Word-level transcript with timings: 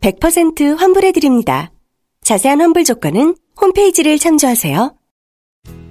100% 0.00 0.76
환불해드립니다. 0.76 1.72
자세한 2.22 2.60
환불 2.60 2.84
조건은 2.84 3.34
홈페이지를 3.60 4.18
참조하세요. 4.18 4.94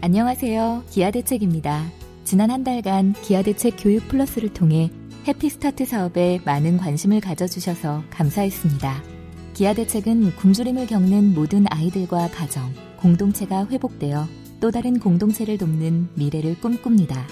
안녕하세요. 0.02 0.84
기아대책입니다. 0.90 1.86
지난 2.23 2.52
한 2.52 2.63
달간 2.63 3.13
기아대책 3.13 3.76
교육 3.77 4.08
플러스를 4.08 4.54
통해 4.54 4.90
해피스타트 5.27 5.86
사업에 5.86 6.40
많은 6.46 6.77
관심을 6.77 7.20
가져주셔서 7.20 8.04
감사했습니다. 8.10 9.04
기아대책은 9.54 10.35
굶주림을 10.35 10.88
겪는 10.88 11.34
모든 11.34 11.66
아이들과 11.70 12.30
가정, 12.30 12.72
공동체가 12.98 13.68
회복되어 13.68 14.27
또 14.60 14.72
다른 14.72 14.99
공동체를 14.99 15.58
돕는 15.58 16.10
미래를 16.16 16.60
꿈꿉니다. 16.60 17.26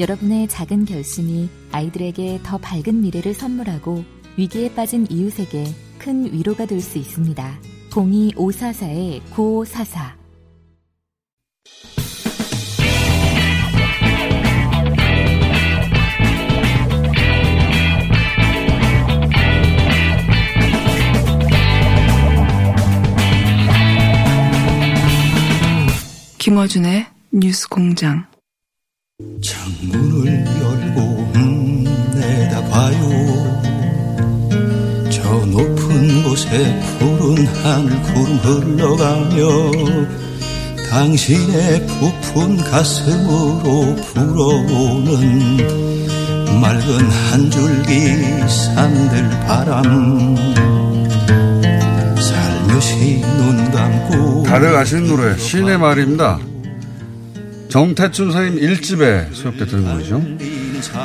여러분의 0.00 0.48
작은 0.48 0.84
결심이 0.84 1.48
아이들에게 1.72 2.40
더 2.42 2.58
밝은 2.58 3.00
미래를 3.02 3.34
선물하고 3.34 4.04
위기에 4.36 4.72
빠진 4.74 5.06
이웃에게 5.10 5.64
큰 6.02 6.32
위로가 6.32 6.66
될 6.66 6.80
수 6.80 6.98
있습니다. 6.98 7.60
02544-9544 7.90 10.22
김어준의 26.38 27.06
뉴스 27.32 27.68
공장. 27.68 28.26
곳에 36.52 36.80
푸른 36.98 37.46
하늘 37.46 38.02
구름 38.02 38.76
흘러가며 38.76 39.72
당신의 40.90 41.86
부푼 41.86 42.58
가슴으로 42.58 43.96
불어오는 43.96 45.56
맑은 46.60 47.10
한 47.10 47.50
줄기 47.50 48.10
산들 48.46 49.30
바람 49.46 50.36
살며시 52.20 53.22
눈 53.38 53.70
감고 53.70 54.42
다들 54.42 54.76
아시는 54.76 55.08
노래 55.08 55.36
신의 55.38 55.78
말입니다. 55.78 56.38
정태춘 57.70 58.30
선생님 58.30 58.62
1집에 58.62 59.32
수록됐던 59.32 59.82
노래죠. 59.82 60.22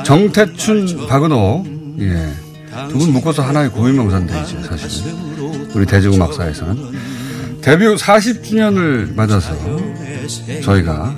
정태춘, 0.04 1.08
박은호 1.08 1.66
예. 2.02 2.47
두 2.90 2.98
분 2.98 3.14
묶어서 3.14 3.44
하나의 3.44 3.70
고유명사인데 3.70 4.42
이제 4.44 4.62
사실은 4.64 5.70
우리 5.74 5.86
대지구 5.86 6.18
막사에서는 6.18 6.92
데뷔 7.62 7.86
40주년을 7.86 9.14
맞아서 9.16 9.54
저희가 10.64 11.16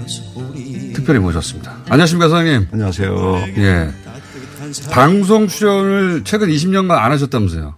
특별히 0.93 1.19
모셨습니다. 1.19 1.75
안녕하십니까 1.89 2.29
선생님. 2.29 2.67
안녕하세요. 2.71 3.43
예. 3.57 3.91
방송 4.91 5.47
출연을 5.47 6.23
최근 6.25 6.49
20년간 6.49 6.91
안 6.91 7.11
하셨다면서요? 7.11 7.75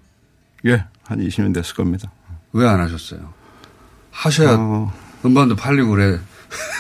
예, 0.65 0.83
한 1.05 1.19
20년 1.19 1.53
됐을 1.53 1.75
겁니다. 1.75 2.11
왜 2.53 2.67
안 2.67 2.79
하셨어요? 2.81 3.33
하셔야 4.11 4.55
어, 4.59 4.91
음반도 5.25 5.55
팔리고 5.55 5.91
그래. 5.91 6.19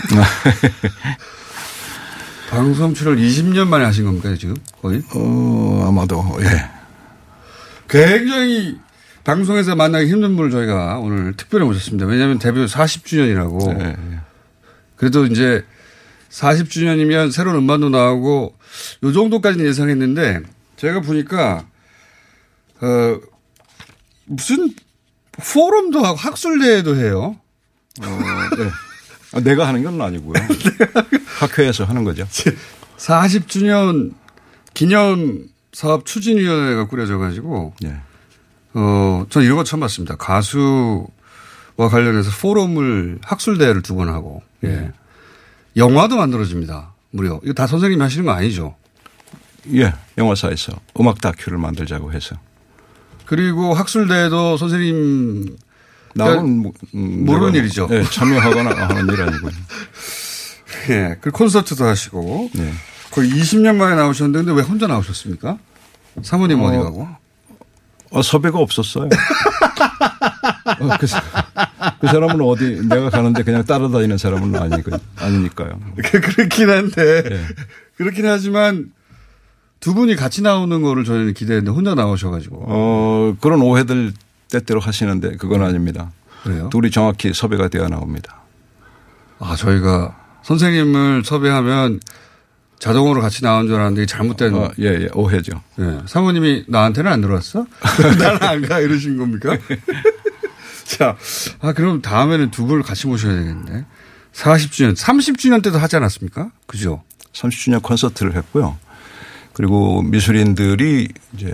방송 2.49 2.93
출연 2.93 3.15
20년 3.17 3.67
만에 3.67 3.85
하신 3.85 4.03
겁니까, 4.03 4.35
지금? 4.37 4.55
거의? 4.81 5.01
어, 5.15 5.85
아마도, 5.87 6.21
예. 6.41 6.69
굉장히 7.91 8.79
방송에서 9.25 9.75
만나기 9.75 10.09
힘든 10.09 10.35
분을 10.37 10.49
저희가 10.49 10.97
오늘 10.99 11.35
특별히 11.35 11.65
모셨습니다. 11.65 12.05
왜냐하면 12.05 12.39
데뷔 12.39 12.65
40주년이라고. 12.65 13.81
예, 13.81 13.85
예. 13.89 14.19
그래도 14.95 15.25
이제 15.25 15.65
40주년이면 16.29 17.31
새로운 17.31 17.57
음반도 17.57 17.89
나오고 17.89 18.55
요 19.03 19.11
정도까지는 19.11 19.65
예상했는데 19.65 20.41
제가 20.77 21.01
보니까 21.01 21.67
어 22.79 23.19
무슨 24.25 24.73
포럼도 25.53 26.03
하고 26.03 26.17
학술대회도 26.17 26.95
해요. 26.95 27.35
어, 28.01 28.05
네. 28.57 28.69
아, 29.33 29.39
내가 29.41 29.67
하는 29.67 29.83
건 29.83 30.01
아니고요. 30.01 30.33
학회에서 31.39 31.83
하는 31.83 32.05
거죠. 32.05 32.25
40주년 32.97 34.13
기념 34.73 35.49
사업 35.73 36.05
추진위원회가 36.05 36.87
꾸려져 36.87 37.17
가지고 37.17 37.73
예. 37.85 37.95
어, 38.73 39.25
전 39.29 39.43
이런 39.43 39.57
거 39.57 39.63
처음 39.63 39.81
봤습니다. 39.81 40.15
가수와 40.15 41.07
관련해서 41.89 42.31
포럼을 42.41 43.19
학술 43.23 43.57
대회를 43.57 43.81
두 43.81 43.95
번 43.95 44.09
하고, 44.09 44.41
예. 44.63 44.91
영화도 45.75 46.15
만들어집니다. 46.17 46.93
무려. 47.11 47.39
이거 47.43 47.53
다 47.53 47.67
선생님이 47.67 48.01
하시는 48.01 48.25
거 48.25 48.31
아니죠? 48.31 48.75
예, 49.73 49.93
영화사에서 50.17 50.73
음악 50.99 51.19
다큐를 51.21 51.57
만들자고 51.57 52.13
해서. 52.13 52.35
그리고 53.25 53.73
학술 53.73 54.07
대회도 54.07 54.57
선생님 54.57 55.57
나는 56.15 56.57
뭐, 56.63 56.71
음, 56.95 57.25
모르는 57.25 57.55
일이죠. 57.55 57.87
예, 57.91 58.03
참여하거나 58.03 58.87
하는 58.87 59.07
일 59.13 59.21
아니고요. 59.21 59.51
예. 60.89 61.17
그 61.21 61.31
콘서트도 61.31 61.85
하시고, 61.85 62.49
예. 62.57 62.71
거의 63.11 63.29
20년 63.29 63.75
만에 63.75 63.95
나오셨는데 63.95 64.45
근데 64.45 64.61
왜 64.61 64.65
혼자 64.67 64.87
나오셨습니까? 64.87 65.57
사모님 66.23 66.61
어, 66.61 66.71
디 66.71 66.77
가고? 66.77 67.07
어, 68.11 68.21
섭외가 68.21 68.59
없었어요. 68.59 69.05
어, 70.79 70.97
그, 70.99 71.07
사- 71.07 71.21
그 71.99 72.07
사람은 72.07 72.41
어디 72.41 72.81
내가 72.87 73.09
가는데 73.09 73.43
그냥 73.43 73.63
따라다니는 73.63 74.17
사람은 74.17 74.55
아니고 74.55 74.91
아니니까요. 75.17 75.79
그렇긴 76.11 76.69
한데, 76.69 77.23
예. 77.31 77.47
그렇긴 77.95 78.25
하지만 78.27 78.91
두 79.79 79.93
분이 79.93 80.15
같이 80.15 80.41
나오는 80.41 80.81
거를 80.81 81.03
저희는 81.05 81.33
기대했는데 81.33 81.71
혼자 81.71 81.95
나오셔가지고. 81.95 82.65
어, 82.67 83.35
그런 83.41 83.61
오해들 83.61 84.13
때때로 84.49 84.79
하시는데 84.79 85.37
그건 85.37 85.63
아닙니다. 85.63 86.11
그래요? 86.43 86.69
둘이 86.71 86.91
정확히 86.91 87.33
섭외가 87.33 87.67
되어 87.69 87.87
나옵니다. 87.87 88.41
아, 89.39 89.55
저희가 89.55 90.17
선생님을 90.43 91.23
섭외하면 91.23 91.99
자동으로 92.81 93.21
같이 93.21 93.43
나온 93.43 93.67
줄 93.67 93.75
알았는데 93.75 94.07
잘못된. 94.07 94.55
어, 94.55 94.71
예, 94.79 94.85
예, 94.85 95.09
오해죠. 95.13 95.61
예. 95.79 95.99
사모님이 96.07 96.65
나한테는 96.67 97.11
안 97.11 97.21
들어왔어? 97.21 97.67
나는 98.17 98.41
안 98.43 98.61
가. 98.67 98.79
이러신 98.79 99.17
겁니까? 99.17 99.55
자, 100.85 101.15
아, 101.61 101.73
그럼 101.73 102.01
다음에는 102.01 102.49
두 102.49 102.65
분을 102.65 102.81
같이 102.81 103.05
모셔야 103.05 103.35
되겠네. 103.35 103.85
40주년, 104.33 104.97
30주년 104.97 105.63
때도 105.63 105.77
하지 105.77 105.95
않았습니까? 105.95 106.49
그죠? 106.65 107.03
30주년 107.33 107.83
콘서트를 107.83 108.35
했고요. 108.35 108.77
그리고 109.53 110.01
미술인들이 110.01 111.07
이제 111.35 111.51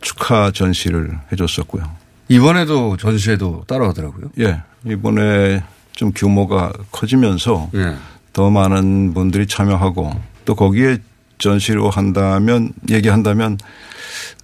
축하 0.00 0.50
전시를 0.52 1.18
해줬었고요. 1.32 1.84
이번에도 2.28 2.96
전시회도 2.96 3.64
따라가더라고요. 3.66 4.30
예, 4.40 4.62
이번에 4.86 5.62
좀 5.92 6.12
규모가 6.14 6.72
커지면서 6.90 7.70
예. 7.74 7.94
더 8.32 8.48
많은 8.48 9.12
분들이 9.12 9.46
참여하고 9.46 10.31
또 10.44 10.54
거기에 10.54 10.98
전시로 11.38 11.90
한다면 11.90 12.72
얘기한다면 12.90 13.58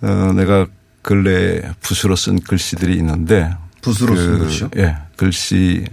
어 0.03 0.33
내가 0.35 0.67
근래 1.03 1.62
붓으로 1.81 2.17
쓴 2.17 2.41
글씨들이 2.41 2.95
있는데 2.97 3.55
붓으로 3.83 4.17
쓴 4.17 4.39
글씨요? 4.39 4.71
예, 4.77 4.97
글씨 5.17 5.87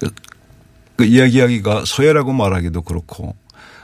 그, 0.00 0.10
그 0.96 1.04
이야기하기가 1.04 1.84
서예라고 1.86 2.32
말하기도 2.32 2.82
그렇고 2.82 3.34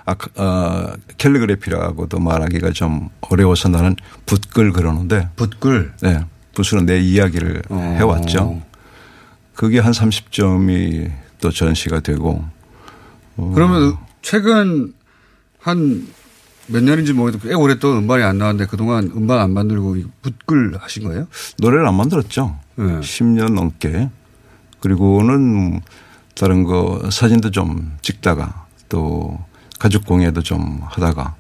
아, 0.05 0.17
어, 0.37 0.93
캘리그래피라고도 1.19 2.19
말하기가 2.19 2.73
좀 2.73 3.09
어려워서 3.21 3.69
나는 3.69 3.95
붓글 4.27 4.73
그러는데 4.73 5.29
붓글. 5.37 5.93
네, 6.03 6.25
붓으로 6.55 6.83
내 6.83 6.99
이야기를 6.99 7.63
어. 7.69 7.97
해왔죠. 7.99 8.63
그게 9.55 9.79
한 9.79 9.93
30점이 9.93 11.11
또 11.41 11.51
전시가 11.51 12.01
되고 12.01 12.45
어, 13.37 13.53
그러면 13.55 13.97
최근 14.23 14.93
한 15.63 16.07
몇 16.69 16.83
년인지 16.83 17.13
모르겠고 17.13 17.49
꽤 17.49 17.55
오랫동안 17.55 17.99
음반이 17.99 18.23
안 18.23 18.39
나왔는데 18.39 18.71
그동안 18.71 19.11
음반 19.17 19.41
안 19.41 19.53
만들고 19.53 19.97
이 19.97 20.07
붓글 20.23 20.79
하신 20.81 21.05
거예요? 21.05 21.27
노래를 21.59 21.87
안 21.87 21.95
만들었죠. 21.97 22.57
네. 22.77 22.85
10년 23.01 23.55
넘게 23.55 24.11
그리고는 24.81 25.81
다른 26.35 26.65
거 26.65 27.09
사진도 27.11 27.51
좀 27.51 27.97
찍다가 28.03 28.67
또 28.89 29.39
가족 29.79 30.07
공예도 30.07 30.43
좀 30.43 30.81
하다가 30.85 31.35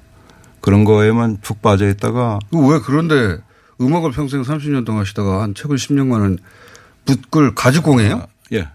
그런 0.60 0.84
거에만 0.84 1.38
푹 1.40 1.62
빠져 1.62 1.88
있다가 1.88 2.38
왜 2.52 2.78
그런데 2.84 3.38
음악을 3.80 4.10
평생 4.12 4.42
30년 4.42 4.84
동안 4.84 5.02
하시다가 5.02 5.42
한 5.42 5.54
최근 5.54 5.76
10년간은 5.76 6.38
붓글 7.04 7.54
가죽 7.54 7.84
공예요? 7.84 8.26
예. 8.52 8.68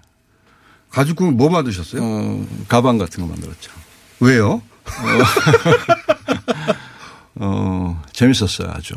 가죽공 0.89 1.35
뭐 1.37 1.49
만드셨어요? 1.49 2.01
어, 2.03 2.45
가방 2.67 2.97
같은 2.97 3.21
거 3.23 3.29
만들었죠. 3.29 3.71
왜요? 4.19 4.61
어, 7.35 8.01
재밌었어요, 8.13 8.69
아주. 8.73 8.95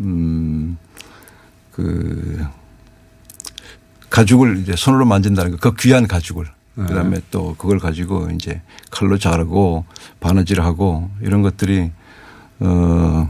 음, 0.00 0.76
그, 1.72 2.44
가죽을 4.08 4.58
이제 4.58 4.74
손으로 4.76 5.04
만진다는 5.04 5.52
거, 5.52 5.58
그 5.70 5.76
귀한 5.76 6.06
가죽을. 6.08 6.46
그 6.76 6.86
다음에 6.94 7.20
또 7.30 7.54
그걸 7.56 7.78
가지고 7.78 8.30
이제 8.30 8.62
칼로 8.90 9.18
자르고 9.18 9.84
바느질 10.20 10.60
하고 10.62 11.10
이런 11.20 11.42
것들이, 11.42 11.90
어, 12.60 13.28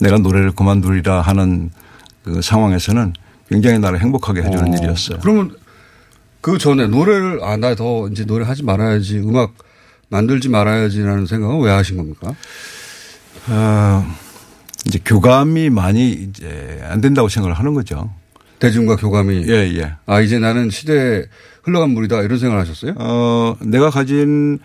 내가 0.00 0.18
노래를 0.18 0.52
그만두리라 0.52 1.20
하는 1.20 1.70
그 2.24 2.42
상황에서는 2.42 3.12
굉장히 3.48 3.78
나를 3.78 4.00
행복하게 4.00 4.42
해주는 4.42 4.72
일이었어요. 4.78 5.18
그러면 5.20 5.56
그 6.40 6.58
전에 6.58 6.86
노래를 6.88 7.44
아 7.44 7.56
나 7.56 7.74
더 7.74 8.08
이제 8.08 8.24
노래 8.24 8.44
하지 8.44 8.62
말아야지 8.64 9.18
음악 9.18 9.52
만들지 10.10 10.48
말아야지라는 10.48 11.26
생각은 11.26 11.60
왜 11.60 11.70
하신 11.70 11.96
겁니까? 11.96 12.34
어, 13.48 14.16
이제 14.86 15.00
교감이 15.04 15.70
많이 15.70 16.10
이제 16.10 16.80
안 16.84 17.00
된다고 17.00 17.28
생각을 17.28 17.58
하는 17.58 17.74
거죠. 17.74 18.12
대중과 18.58 18.96
교감이 18.96 19.44
예, 19.48 19.72
예. 19.78 19.94
아 20.04 20.20
이제 20.20 20.38
나는 20.38 20.68
시대에 20.68 21.24
흘러간 21.62 21.90
물이다 21.90 22.22
이런 22.22 22.38
생각을 22.38 22.62
하셨어요? 22.62 22.94
어, 22.98 23.56
내가 23.60 23.88
가진 23.88 24.58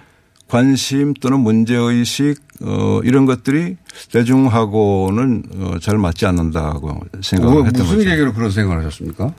관심 0.48 1.14
또는 1.16 1.40
문제의식, 1.40 2.40
어, 2.62 3.00
이런 3.04 3.26
것들이 3.26 3.78
대중하고는 4.12 5.44
어, 5.58 5.80
잘 5.80 5.98
맞지 5.98 6.26
않는다고 6.26 7.06
생각을 7.22 7.54
뭐, 7.54 7.66
했던 7.66 7.84
무슨 7.84 7.98
거죠. 7.98 8.10
계기로 8.10 8.34
그런 8.34 8.52
생각을 8.52 8.80
하셨습니까? 8.84 9.34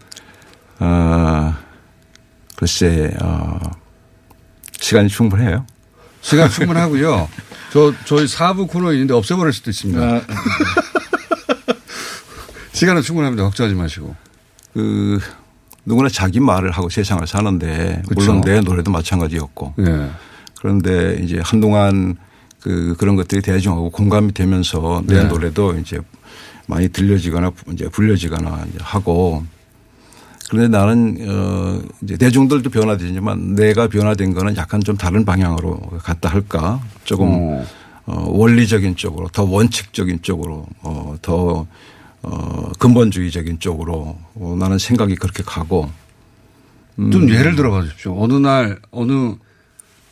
어, 0.81 1.55
글쎄, 2.57 3.15
어, 3.23 3.59
시간이 4.81 5.09
충분해요. 5.09 5.67
시간 6.27 6.51
충분하고요. 6.51 7.29
저 7.73 7.95
저희 8.05 8.27
사부 8.27 8.67
코너 8.67 8.93
있는데 8.95 9.15
없애버릴 9.15 9.53
수도 9.53 9.71
있습니다. 9.71 10.03
아. 10.03 10.21
시간은 12.73 13.03
충분합니다. 13.03 13.45
걱정하지 13.45 13.77
마시고. 13.77 14.17
그, 14.75 15.21
누구나 15.85 16.09
자기 16.09 16.41
말을 16.41 16.73
하고 16.73 16.91
세상을 16.91 17.25
사는데, 17.27 18.03
그쵸. 18.09 18.21
물론 18.21 18.41
내 18.43 18.61
노래도 18.61 18.91
마찬가지였고, 18.91 19.75
예. 19.79 20.11
그런데 20.59 21.21
이제 21.23 21.41
한동안 21.43 22.17
그 22.61 22.97
그런 22.99 23.15
것들이 23.15 23.41
대중하고 23.41 23.91
공감이 23.91 24.35
되면서 24.35 25.03
내 25.07 25.23
네. 25.23 25.29
노래도 25.29 25.79
이제 25.79 26.01
많이 26.67 26.89
들려지거나 26.89 27.53
이제 27.73 27.89
불려지거나 27.89 28.67
이제 28.69 28.79
하고 28.83 29.45
그런데 30.49 30.77
나는 30.77 31.17
어 31.29 31.83
이제 32.03 32.17
대중들도 32.17 32.71
변화되지만 32.71 33.55
내가 33.55 33.89
변화된 33.89 34.35
거는 34.35 34.57
약간 34.57 34.81
좀 34.83 34.97
다른 34.97 35.25
방향으로 35.25 35.79
갔다 36.03 36.29
할까 36.29 36.81
조금 37.05 37.29
어. 37.29 37.67
어 38.07 38.25
원리적인 38.29 38.97
쪽으로 38.97 39.29
더 39.29 39.45
원칙적인 39.45 40.23
쪽으로 40.23 40.67
어더 40.83 41.67
어 42.23 42.73
근본주의적인 42.79 43.59
쪽으로 43.59 44.17
어 44.35 44.57
나는 44.59 44.79
생각이 44.79 45.17
그렇게 45.17 45.43
가고 45.45 45.91
음. 46.99 47.11
좀 47.11 47.29
예를 47.29 47.57
들어봐 47.57 47.83
주십시오. 47.83 48.17
어느 48.23 48.35
날 48.35 48.79
어느 48.91 49.35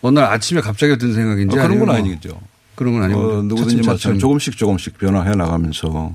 어느 0.02 0.19
날 0.19 0.32
아침에 0.32 0.60
갑자기 0.60 0.98
든 0.98 1.14
생각인지 1.14 1.58
어, 1.58 1.62
그런 1.62 1.78
건 1.78 1.90
아니죠. 1.90 2.40
그런 2.75 2.94
건 2.94 3.04
아니고 3.04 3.20
어, 3.20 3.42
누구든지 3.42 3.86
마찬가지 3.86 4.19
조금씩 4.19 4.56
조금씩 4.56 4.98
변화해 4.98 5.34
나가면서 5.36 6.14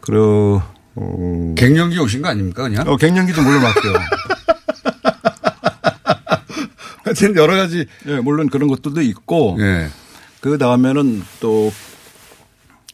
그리고 0.00 0.62
어, 0.96 1.54
갱년기 1.56 1.98
오신 1.98 2.22
거 2.22 2.28
아닙니까 2.28 2.62
그냥? 2.62 2.86
어, 2.88 2.96
갱년기도 2.96 3.42
물론 3.42 3.62
맞고요. 3.62 3.94
하여튼 7.04 7.36
여러 7.36 7.54
가지 7.54 7.86
예, 8.06 8.16
물론 8.20 8.48
그런 8.48 8.68
것들도 8.68 9.02
있고 9.02 9.56
예. 9.60 9.88
그 10.40 10.58
다음에는 10.58 11.22
또 11.40 11.72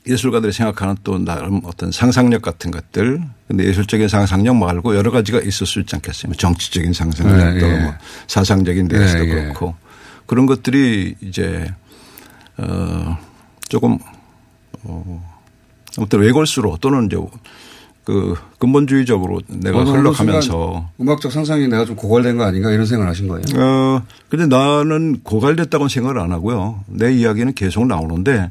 예술가들이 0.06 0.52
생각하는 0.52 0.96
또 1.04 1.18
나름 1.18 1.60
어떤 1.64 1.92
상상력 1.92 2.42
같은 2.42 2.70
것들. 2.70 3.20
근데 3.46 3.64
예술적인 3.64 4.08
상상력 4.08 4.56
말고 4.56 4.96
여러 4.96 5.10
가지가 5.10 5.40
있을 5.40 5.66
수 5.66 5.78
있지 5.80 5.94
않겠어요. 5.96 6.30
뭐 6.30 6.36
정치적인 6.36 6.92
상상력 6.92 7.54
네, 7.54 7.60
또 7.60 7.66
예. 7.68 7.78
뭐 7.78 7.94
사상적인 8.26 8.88
데서도 8.88 9.24
예, 9.24 9.28
예. 9.28 9.34
그렇고 9.34 9.74
그런 10.26 10.46
것들이 10.46 11.14
이제 11.20 11.72
어 12.56 13.18
조금 13.68 13.98
어 14.82 15.30
아무튼 15.98 16.20
외골수로 16.20 16.78
또는 16.80 17.06
이제 17.06 17.16
그 18.10 18.34
근본주의적으로 18.58 19.40
내가 19.46 19.84
흘러가면서 19.84 20.88
음악적 21.00 21.30
상상이 21.30 21.68
내가 21.68 21.84
좀 21.84 21.94
고갈된 21.94 22.36
거 22.36 22.42
아닌가 22.44 22.72
이런 22.72 22.84
생각을 22.84 23.08
하신 23.08 23.28
거예요. 23.28 23.42
어, 23.56 24.02
근데 24.28 24.46
나는 24.46 25.20
고갈됐다고는 25.22 25.88
생각을 25.88 26.18
안 26.18 26.32
하고요. 26.32 26.80
내 26.88 27.12
이야기는 27.12 27.54
계속 27.54 27.86
나오는데 27.86 28.50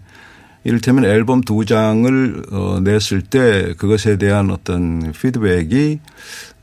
이를테면 0.63 1.03
앨범 1.05 1.41
두 1.41 1.65
장을 1.65 2.43
어, 2.51 2.79
냈을 2.81 3.21
때 3.21 3.73
그것에 3.77 4.17
대한 4.17 4.49
어떤 4.49 5.11
피드백이 5.11 5.99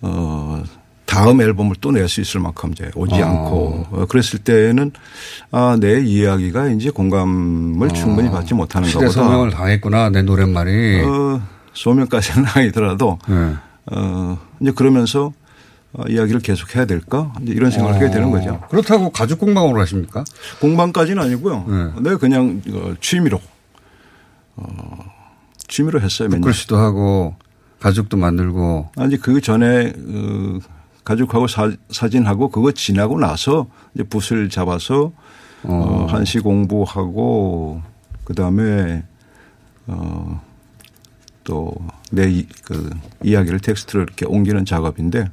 어, 0.00 0.62
다음 1.04 1.40
앨범을 1.40 1.76
또 1.80 1.92
낼 1.92 2.08
수 2.08 2.20
있을 2.22 2.40
만큼 2.40 2.72
이제 2.72 2.90
오지 2.94 3.14
어. 3.14 3.26
않고 3.26 3.86
어, 3.90 4.06
그랬을 4.08 4.38
때는 4.40 4.90
아, 5.50 5.76
내 5.78 6.00
이야기가 6.00 6.68
이제 6.70 6.90
공감을 6.90 7.90
충분히 7.90 8.30
받지 8.30 8.54
못하는 8.54 8.86
어. 8.86 8.90
시대 8.90 9.06
것보다 9.06 9.22
소명을 9.22 9.50
당했구나 9.50 10.08
내 10.10 10.22
노랫말이. 10.22 11.02
어, 11.04 11.55
소명까지는 11.76 12.48
아니더라도 12.56 13.18
예. 13.28 13.56
어, 13.92 14.38
이제 14.60 14.72
그러면서 14.72 15.32
어, 15.92 16.02
이야기를 16.08 16.40
계속 16.40 16.74
해야 16.74 16.84
될까? 16.84 17.32
이제 17.42 17.52
이런 17.52 17.70
생각을 17.70 17.94
하게 17.94 18.10
되는 18.10 18.30
거죠. 18.30 18.54
어, 18.54 18.68
그렇다고 18.68 19.10
가죽 19.10 19.38
공방으로 19.38 19.80
하십니까? 19.80 20.24
공방까지는 20.60 21.22
아니고요. 21.22 21.64
네. 21.68 22.00
내가 22.02 22.18
그냥 22.18 22.60
어, 22.72 22.94
취미로 23.00 23.40
어, 24.56 24.66
취미로 25.68 26.00
했어요. 26.00 26.28
글씨도 26.28 26.76
하고 26.76 27.36
가죽도 27.80 28.16
만들고 28.16 28.90
아니 28.96 29.16
그 29.16 29.40
전에 29.40 29.92
어, 29.96 30.58
가족하고 31.04 31.46
사, 31.46 31.70
사진하고 31.90 32.48
그거 32.48 32.72
지나고 32.72 33.18
나서 33.18 33.68
이제 33.94 34.02
붓을 34.02 34.48
잡아서 34.50 35.12
어, 35.62 36.06
한시 36.10 36.40
공부하고 36.40 37.80
그 38.24 38.34
다음에 38.34 39.04
어, 39.86 40.42
어 40.42 40.45
또 41.46 41.72
내 42.12 42.44
그 42.64 42.90
이야기를 43.24 43.60
텍스트로 43.60 44.02
이렇게 44.02 44.26
옮기는 44.26 44.64
작업인데 44.64 45.30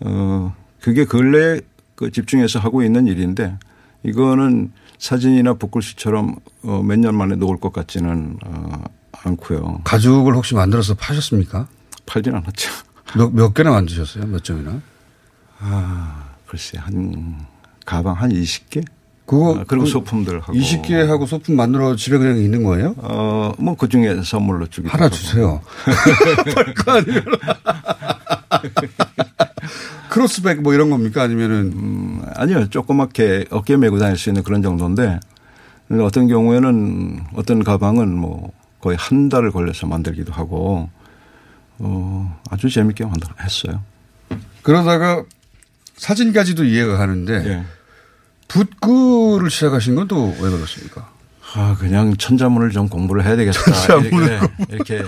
어 0.00 0.54
그게 0.80 1.04
근래 1.04 1.60
그 1.94 2.10
집중해서 2.10 2.58
하고 2.58 2.82
있는 2.82 3.06
일인데 3.06 3.58
이거는 4.02 4.72
사진이나 4.98 5.54
붓글씨처럼 5.54 6.36
어, 6.62 6.82
몇 6.82 6.96
년 6.98 7.16
만에 7.16 7.36
놓을 7.36 7.58
것 7.60 7.72
같지는 7.72 8.38
어, 8.44 8.82
않고요. 9.24 9.80
가죽을 9.84 10.34
혹시 10.34 10.54
만들어서 10.54 10.94
파셨습니까? 10.94 11.68
팔진 12.06 12.34
않았죠. 12.34 12.70
몇, 13.16 13.32
몇 13.32 13.54
개나 13.54 13.70
만드셨어요? 13.70 14.26
몇 14.26 14.42
점이나? 14.44 14.80
아, 15.60 16.34
글쎄, 16.46 16.78
한, 16.78 17.46
가방 17.86 18.14
한 18.14 18.30
20개? 18.30 18.84
그거 19.26 19.58
아, 19.58 19.64
그리고 19.66 19.84
그 19.84 19.90
소품들 19.90 20.40
하고. 20.40 20.52
20개 20.52 20.92
하고 21.06 21.26
소품 21.26 21.56
만들어 21.56 21.96
집에 21.96 22.18
그냥 22.18 22.36
있는 22.36 22.62
거예요? 22.62 22.94
어, 22.98 23.52
뭐, 23.58 23.74
그 23.74 23.88
중에 23.88 24.22
선물로 24.22 24.66
주기도 24.66 24.92
하나 24.92 25.06
하고. 25.06 25.14
주세요. 25.14 25.60
팔거 26.54 26.92
아니면. 26.92 27.24
크로스백 30.10 30.60
뭐 30.62 30.74
이런 30.74 30.90
겁니까? 30.90 31.22
아니면은 31.22 31.72
음, 31.74 32.22
아니요. 32.36 32.68
조그맣게 32.68 33.46
어깨 33.50 33.76
메고 33.76 33.98
다닐 33.98 34.16
수 34.16 34.28
있는 34.28 34.42
그런 34.42 34.62
정도인데 34.62 35.18
어떤 36.02 36.28
경우에는 36.28 37.24
어떤 37.34 37.64
가방은 37.64 38.16
뭐 38.16 38.52
거의 38.80 38.96
한 38.96 39.28
달을 39.28 39.50
걸려서 39.50 39.86
만들기도 39.86 40.32
하고 40.32 40.88
어, 41.78 42.40
아주 42.50 42.70
재밌게 42.70 43.04
만들 43.06 43.28
했어요. 43.42 43.82
그러다가 44.62 45.24
사진까지도 45.96 46.64
이해가 46.64 46.96
가는데 46.96 47.34
예. 47.46 47.64
붓글을 48.48 49.50
시작하신 49.50 49.94
건 49.94 50.08
또 50.08 50.34
왜 50.40 50.50
그렇습니까? 50.50 51.08
아, 51.54 51.76
그냥 51.78 52.16
천자문을 52.16 52.70
좀 52.70 52.88
공부를 52.88 53.24
해야 53.24 53.36
되겠다. 53.36 53.60
천자문을 53.72 54.40
이렇게, 54.70 54.94
이렇게 54.96 54.98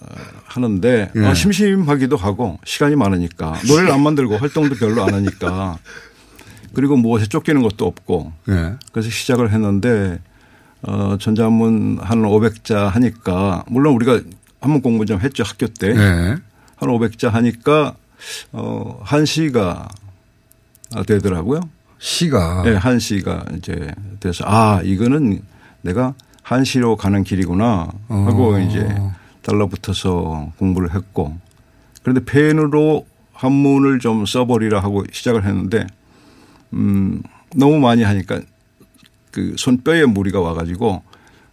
어, 0.00 0.06
하는데 0.46 1.10
예. 1.14 1.20
어, 1.26 1.34
심심하기도 1.34 2.16
하고 2.16 2.58
시간이 2.64 2.96
많으니까 2.96 3.60
노래를 3.68 3.90
안 3.92 4.02
만들고 4.02 4.36
활동도 4.38 4.74
별로 4.76 5.02
안 5.04 5.12
하니까 5.14 5.78
그리고 6.72 6.96
무엇에 6.96 7.26
쫓기는 7.26 7.60
것도 7.62 7.86
없고 7.86 8.32
예. 8.48 8.74
그래서 8.92 9.10
시작을 9.10 9.52
했는데 9.52 10.18
어, 10.82 11.16
전자문 11.20 11.98
한 12.00 12.22
500자 12.22 12.86
하니까 12.88 13.64
물론 13.68 13.94
우리가 13.94 14.20
한문 14.60 14.80
공부 14.82 15.04
좀 15.04 15.20
했죠 15.20 15.42
학교 15.44 15.66
때. 15.66 15.88
예. 15.88 16.36
한 16.78 16.88
500자 16.90 17.30
하니까 17.30 17.94
어, 18.52 19.00
한 19.02 19.24
시가 19.26 19.88
되더라고요. 21.06 21.60
시가. 21.98 22.62
네, 22.64 22.74
한 22.74 22.98
시가 22.98 23.44
이제 23.56 23.94
돼서 24.20 24.44
아, 24.46 24.80
이거는 24.82 25.42
내가 25.82 26.14
한시로 26.42 26.96
가는 26.96 27.24
길이구나 27.24 27.88
하고 28.08 28.54
어. 28.54 28.60
이제 28.60 28.86
달라붙어서 29.42 30.52
공부를 30.58 30.94
했고 30.94 31.36
그런데 32.02 32.24
펜으로 32.24 33.06
한문을 33.32 33.98
좀 33.98 34.26
써버리라 34.26 34.80
하고 34.80 35.04
시작을 35.10 35.44
했는데 35.44 35.86
음, 36.72 37.22
너무 37.54 37.78
많이 37.78 38.02
하니까 38.02 38.40
그 39.30 39.54
손뼈에 39.58 40.04
무리가 40.06 40.40
와가지고 40.40 41.02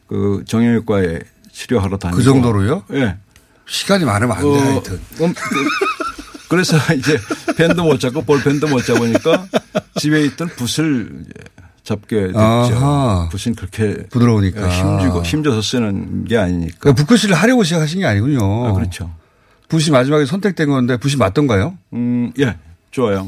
그 0.07 0.43
정형외과에 0.47 1.19
치료하러 1.51 1.97
다니고 1.97 2.17
그 2.17 2.23
정도로요? 2.23 2.83
예. 2.93 3.17
시간이 3.65 4.05
많으면 4.05 4.35
안 4.35 4.41
돼, 4.41 4.47
어, 4.47 4.53
하여튼. 4.53 4.99
그- 6.53 6.55
그래서 6.55 6.77
이제 6.93 7.17
펜도 7.57 7.83
못 7.83 7.99
잡고 7.99 8.23
볼펜도 8.23 8.67
못 8.67 8.85
잡으니까 8.85 9.47
집에 9.97 10.23
있던 10.25 10.49
붓을 10.49 11.25
잡게 11.83 12.27
됐죠. 12.27 12.39
아하. 12.39 13.29
붓은 13.31 13.55
그렇게 13.55 14.05
부드러우니까. 14.11 14.69
힘주고 14.69 15.23
힘줘서 15.23 15.61
쓰는 15.61 16.25
게 16.25 16.37
아니니까. 16.37 16.75
그러니까 16.79 17.01
붓글씨를 17.01 17.35
하려고 17.35 17.63
시작하신 17.63 17.99
게 17.99 18.05
아니군요. 18.05 18.67
아, 18.67 18.73
그렇죠. 18.73 19.13
붓이 19.67 19.89
마지막에 19.91 20.25
선택된 20.25 20.69
건데 20.69 20.97
붓이 20.97 21.15
맞던가요? 21.17 21.77
음, 21.93 22.31
예, 22.39 22.55
좋아요. 22.91 23.27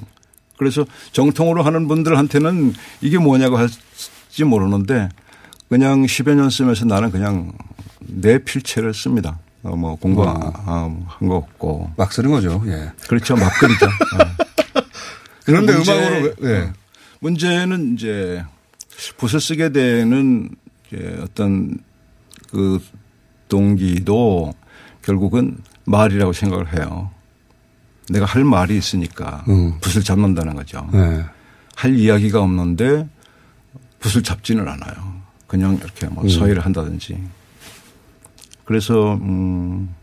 그래서 0.58 0.86
정통으로 1.12 1.64
하는 1.64 1.88
분들한테는 1.88 2.74
이게 3.02 3.18
뭐냐고 3.18 3.58
할지 3.58 4.44
모르는데 4.46 5.10
그냥 5.68 6.04
10여 6.06 6.36
년 6.36 6.50
쓰면서 6.50 6.86
나는 6.86 7.12
그냥 7.12 7.52
내 8.00 8.38
필체를 8.38 8.94
씁니다. 8.94 9.40
어, 9.66 9.76
뭐 9.76 9.96
공부한 9.96 10.40
거 11.20 11.36
없고. 11.36 11.92
막 11.98 12.14
쓰는 12.14 12.30
거죠. 12.30 12.62
예. 12.68 12.92
그렇죠. 13.08 13.36
막 13.36 13.52
그리죠. 13.60 13.86
어. 14.16 14.82
그런데 15.44 15.74
문제- 15.74 15.94
음악으로, 15.94 16.34
왜- 16.40 16.52
예. 16.52 16.74
문제는 17.20 17.96
이제 17.96 18.44
붓을 19.18 19.42
쓰게 19.42 19.70
되는 19.72 20.50
이제 20.88 21.18
어떤 21.24 21.78
그 22.52 22.80
동기도 23.48 24.54
결국은 25.02 25.58
말이라고 25.86 26.34
생각을 26.34 26.74
해요. 26.78 27.10
내가 28.10 28.26
할 28.26 28.44
말이 28.44 28.78
있으니까 28.78 29.44
음. 29.50 29.80
붓을 29.82 30.04
잡는다는 30.04 30.56
거죠. 30.56 30.88
예. 30.94 31.26
할 31.76 31.96
이야기가 31.98 32.40
없는데 32.42 33.08
붓을 34.00 34.22
잡지는 34.24 34.68
않아요. 34.68 35.16
그냥 35.48 35.76
이렇게 35.76 36.08
뭐 36.08 36.28
서의를 36.30 36.64
한다든지. 36.64 37.20
그래서 38.66 39.14
음, 39.16 39.96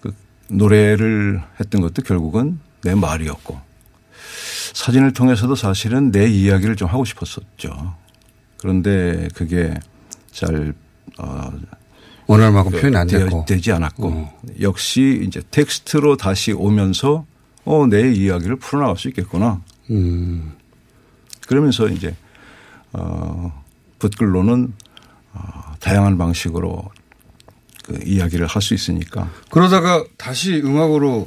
그 0.00 0.14
노래를 0.48 1.42
했던 1.60 1.80
것도 1.82 2.02
결국은 2.02 2.58
내 2.82 2.94
말이었고 2.94 3.60
사진을 4.74 5.12
통해서도 5.12 5.54
사실은 5.54 6.10
내 6.10 6.26
이야기를 6.28 6.76
좀 6.76 6.88
하고 6.88 7.04
싶었었죠. 7.04 7.94
그런데 8.58 9.28
그게 9.34 9.74
잘 10.30 10.74
어, 11.18 11.52
원할 12.26 12.52
만큼 12.52 12.72
표현이 12.72 12.96
안 12.96 13.06
됐고. 13.06 13.44
되지 13.46 13.72
않았고 13.72 14.08
어. 14.08 14.40
역시 14.60 15.22
이제 15.26 15.42
텍스트로 15.50 16.16
다시 16.16 16.52
오면서 16.52 17.24
어, 17.64 17.86
내 17.86 18.12
이야기를 18.12 18.56
풀어나갈 18.56 18.96
수 18.96 19.08
있겠구나. 19.08 19.60
음. 19.90 20.52
그러면서 21.46 21.88
이제 21.88 22.14
어, 22.92 23.62
붓글로는 23.98 24.64
어, 24.64 24.85
다양한 25.80 26.18
방식으로 26.18 26.90
그 27.84 27.98
이야기를 28.04 28.46
할 28.46 28.62
수 28.62 28.74
있으니까 28.74 29.30
그러다가 29.50 30.04
다시 30.16 30.60
음악으로 30.64 31.26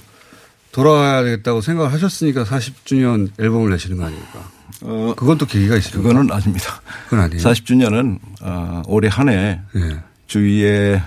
돌아가야 0.72 1.24
되겠다고 1.24 1.62
생각을 1.62 1.92
하셨으니까 1.94 2.44
40주년 2.44 3.30
앨범을 3.40 3.70
내시는 3.72 3.98
거 3.98 4.06
아닙니까? 4.06 4.52
어, 4.82 5.14
그건 5.18 5.38
또 5.38 5.46
계기가 5.46 5.76
있습니까? 5.78 6.08
그거는 6.08 6.32
아닙니다. 6.32 6.82
그건 7.06 7.22
아니에요. 7.22 7.42
40주년은 7.42 8.20
어, 8.42 8.82
올해 8.88 9.08
한해 9.10 9.62
예. 9.76 10.00
주위에 10.28 11.02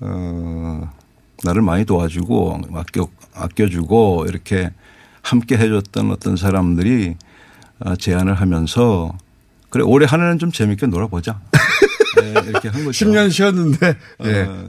어, 0.00 0.90
나를 1.42 1.62
많이 1.62 1.84
도와주고 1.84 2.60
아껴 2.74 3.08
아껴주고 3.34 4.26
이렇게 4.28 4.70
함께 5.22 5.56
해줬던 5.58 6.10
어떤 6.12 6.36
사람들이 6.36 7.16
어, 7.80 7.96
제안을 7.96 8.34
하면서 8.34 9.12
그래 9.70 9.82
올해 9.84 10.06
한 10.06 10.20
해는 10.20 10.38
좀 10.38 10.52
재밌게 10.52 10.86
놀아보자. 10.86 11.40
네, 12.20 12.34
이렇게 12.48 12.68
한 12.68 12.84
거죠. 12.84 13.04
10년 13.06 13.30
쉬었는데, 13.30 13.96
예. 14.24 14.40
어, 14.42 14.68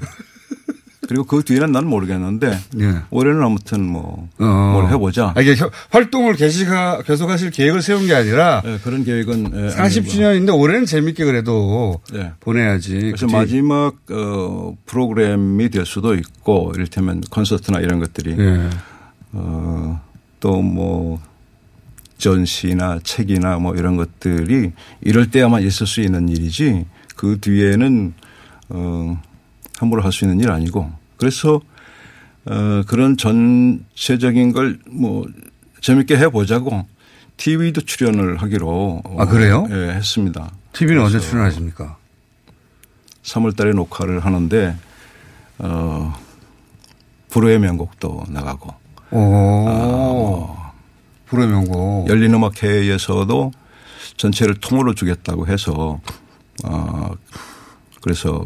그리고 1.08 1.26
그 1.26 1.44
뒤에는 1.44 1.74
난 1.74 1.88
모르겠는데 1.88 2.58
예. 2.80 3.02
올해는 3.10 3.44
아무튼 3.44 3.84
뭐 3.86 4.30
어. 4.40 4.46
뭘 4.46 4.88
해보자. 4.94 5.34
아, 5.36 5.42
이게 5.42 5.56
혀- 5.56 5.70
활동을 5.90 6.36
계시가, 6.36 7.02
계속하실 7.04 7.52
계획을 7.52 7.82
세운 7.82 8.08
게 8.08 8.14
아니라 8.16 8.62
예, 8.66 8.78
그런 8.82 9.04
계획은 9.04 9.52
예, 9.54 9.76
40주년인데 9.76 10.58
올해는 10.58 10.86
재밌게 10.86 11.26
그래도 11.26 12.00
예. 12.14 12.32
보내야지. 12.40 12.94
그래서 12.94 13.26
그치? 13.26 13.36
마지막 13.36 13.96
어, 14.10 14.78
프로그램이 14.86 15.70
될 15.70 15.86
수도 15.86 16.16
있고 16.16 16.72
이를테면 16.76 17.20
콘서트나 17.30 17.80
이런 17.82 18.00
것들이 18.00 18.36
예. 18.40 18.70
어, 19.34 20.00
또뭐 20.40 21.20
전시나 22.18 23.00
책이나 23.04 23.58
뭐 23.58 23.76
이런 23.76 23.98
것들이 23.98 24.72
이럴 25.02 25.30
때야만 25.32 25.64
있을 25.64 25.88
수 25.88 26.02
있는 26.02 26.30
일이지 26.30 26.86
그 27.22 27.40
뒤에는 27.40 28.14
어, 28.70 29.22
함부로 29.78 30.02
할 30.02 30.12
수 30.12 30.26
있는 30.26 30.40
일 30.40 30.50
아니고 30.50 30.92
그래서 31.18 31.62
어, 32.46 32.82
그런 32.88 33.16
전체적인 33.16 34.54
걸 34.54 34.80
뭐 34.90 35.26
재밌게 35.82 36.18
해보자고 36.18 36.88
TV도 37.38 37.82
출연을 37.82 38.38
하기로 38.38 39.04
아, 39.20 39.26
그래요? 39.26 39.68
예, 39.72 39.76
했습니다. 39.94 40.52
TV는 40.74 41.02
언제 41.04 41.20
출연하십니까? 41.20 41.98
3월 43.24 43.56
달에 43.56 43.72
녹화를 43.74 44.20
하는데 44.20 44.76
어, 45.60 46.16
불후의 47.30 47.60
명곡도 47.60 48.24
나가고 48.30 48.74
오. 49.12 50.56
불의 51.28 51.48
명곡. 51.48 52.10
열린 52.10 52.34
음악회에서도 52.34 53.52
전체를 54.18 54.56
통으로 54.56 54.94
주겠다고 54.96 55.48
해서 55.48 56.00
어 56.64 57.12
그래서 58.02 58.46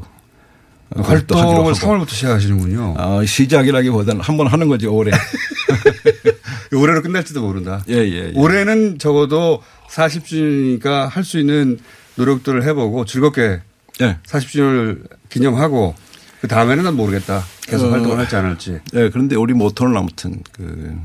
활동을 0.95 1.43
하고. 1.57 1.71
3월부터 1.71 2.09
시작하시는군요. 2.09 2.95
어, 2.97 3.25
시작이라기보다는 3.25 4.21
한 4.21 4.37
번 4.37 4.47
하는 4.47 4.67
거지 4.67 4.85
올해. 4.87 5.11
올해로 6.73 7.01
끝날지도 7.01 7.41
모른다. 7.41 7.83
예, 7.89 7.95
예, 7.95 8.27
예. 8.27 8.31
올해는 8.35 8.99
적어도 8.99 9.61
40주년이니까 9.89 11.09
할 11.09 11.23
수 11.23 11.39
있는 11.39 11.79
노력들을 12.15 12.63
해보고 12.63 13.05
즐겁게 13.05 13.61
예. 14.01 14.17
40주년을 14.25 15.07
기념하고 15.29 15.95
그 16.41 16.47
다음에는 16.47 16.83
난 16.83 16.95
모르겠다. 16.95 17.43
계속 17.63 17.87
어. 17.87 17.91
활동을 17.91 18.17
할지 18.19 18.35
안 18.35 18.45
할지. 18.45 18.79
예, 18.93 19.09
그런데 19.09 19.35
우리 19.35 19.53
모토는 19.53 19.97
아무튼 19.97 20.41
그 20.51 20.95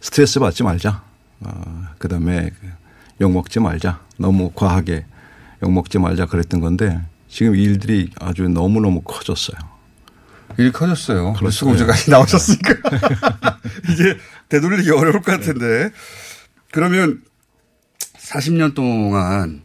스트레스 0.00 0.38
받지 0.40 0.62
말자. 0.62 1.02
어, 1.40 1.84
그 1.98 2.08
다음에 2.08 2.50
욕 3.20 3.32
먹지 3.32 3.60
말자. 3.60 4.00
너무 4.18 4.50
과하게 4.54 5.06
욕 5.62 5.72
먹지 5.72 5.98
말자 5.98 6.26
그랬던 6.26 6.60
건데 6.60 7.00
지금 7.28 7.56
이 7.56 7.62
일들이 7.62 8.10
아주 8.20 8.48
너무너무 8.48 9.02
커졌어요. 9.02 9.58
일이 10.56 10.72
커졌어요. 10.72 11.34
뉴스 11.42 11.64
공장까지 11.64 12.10
나오셨으니까. 12.10 12.74
이게 13.90 14.16
되돌리기 14.48 14.90
어려울 14.90 15.20
것 15.20 15.26
같은데. 15.26 15.90
그러면 16.72 17.22
40년 18.16 18.74
동안 18.74 19.62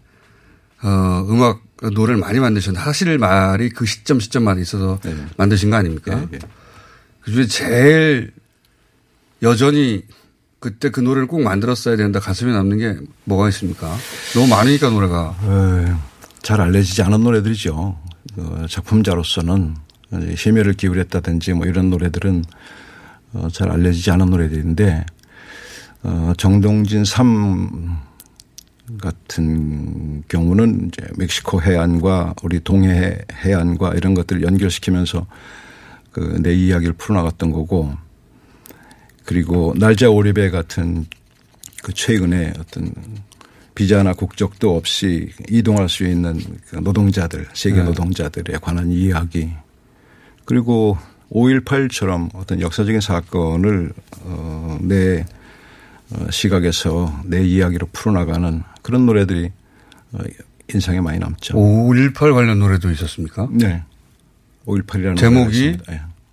어, 0.84 1.26
음악 1.30 1.64
노래를 1.82 2.18
많이 2.18 2.40
만드셨는데 2.40 2.84
하실 2.84 3.18
말이 3.18 3.70
그 3.70 3.86
시점 3.86 4.20
시점만 4.20 4.60
있어서 4.60 5.00
네. 5.04 5.16
만드신 5.38 5.70
거 5.70 5.78
아닙니까? 5.78 6.18
예, 6.32 6.36
예. 6.36 6.40
그중에 7.22 7.46
제일 7.48 8.32
여전히 9.42 10.04
그때 10.64 10.92
그 10.92 11.02
노래를 11.02 11.28
꼭 11.28 11.42
만들었어야 11.42 11.98
된다 11.98 12.22
가슴에 12.22 12.54
남는 12.54 12.78
게 12.78 12.96
뭐가 13.26 13.50
있습니까? 13.50 13.94
너무 14.34 14.48
많으니까 14.48 14.92
노래가. 14.92 15.36
에, 15.44 15.94
잘 16.42 16.62
알려지지 16.62 17.02
않은 17.02 17.22
노래들이죠. 17.22 18.00
그 18.34 18.66
작품자로서는 18.70 19.76
심혈을 20.38 20.76
기울였다든지 20.76 21.52
뭐 21.52 21.66
이런 21.66 21.90
노래들은 21.90 22.46
어, 23.34 23.50
잘 23.52 23.72
알려지지 23.72 24.10
않은 24.12 24.28
노래들인데 24.30 25.06
어, 26.04 26.32
정동진 26.38 27.04
3 27.04 27.98
같은 29.02 30.24
경우는 30.30 30.88
이제 30.88 31.06
멕시코 31.18 31.62
해안과 31.62 32.36
우리 32.42 32.62
동해 32.62 33.18
해안과 33.34 33.96
이런 33.96 34.14
것들을 34.14 34.44
연결시키면서 34.44 35.28
그 36.14 36.40
내 36.40 36.54
이야기를 36.54 36.94
풀어나갔던 36.94 37.52
거고 37.52 37.92
그리고 39.26 39.74
날짜 39.78 40.10
오리배 40.10 40.50
같은 40.50 41.06
그 41.82 41.94
최근에 41.94 42.54
어떤 42.60 42.94
비자나 43.76 44.14
국적도 44.14 44.76
없이 44.76 45.32
이동할 45.50 45.90
수 45.90 46.06
있는 46.06 46.40
그 46.70 46.78
노동자들, 46.78 47.48
세계 47.54 47.78
네. 47.78 47.84
노동자들에 47.84 48.60
관한 48.62 48.92
이야기. 48.92 49.52
그리고 50.46 50.98
5.18처럼 51.32 52.30
어떤 52.36 52.62
역사적인 52.62 53.02
사건을 53.02 53.92
어, 54.22 54.78
내 54.82 55.26
어, 56.12 56.30
시각에서 56.30 57.22
내 57.26 57.44
이야기로 57.44 57.88
풀어나가는 57.92 58.62
그런 58.82 59.06
노래들이 59.06 59.52
어, 60.12 60.20
인상에 60.72 61.02
많이 61.02 61.18
남죠. 61.18 61.56
5.18 61.56 62.34
관련 62.34 62.60
노래도 62.60 62.92
있었습니까? 62.92 63.48
네. 63.52 63.84
5.18이라는 64.66 65.18
제목이 65.18 65.78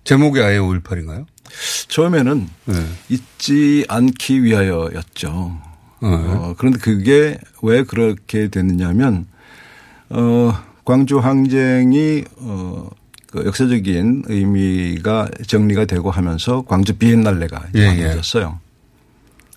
제목이 0.03 0.41
아예 0.41 0.57
5.18인가요? 0.59 1.25
처음에는 1.87 2.47
네. 2.65 2.75
잊지 3.09 3.85
않기 3.87 4.43
위하여였죠. 4.43 5.61
네. 6.01 6.07
어, 6.09 6.55
그런데 6.57 6.79
그게 6.79 7.37
왜 7.61 7.83
그렇게 7.83 8.49
됐느냐면 8.49 9.27
어, 10.09 10.53
광주 10.83 11.19
항쟁이 11.19 12.23
어, 12.37 12.89
그 13.31 13.45
역사적인 13.45 14.23
의미가 14.27 15.29
정리가 15.47 15.85
되고 15.85 16.11
하면서 16.11 16.63
광주 16.63 16.97
비엔날레가 16.97 17.67
예, 17.75 17.79
예. 17.79 17.87
만들어졌어요. 17.87 18.59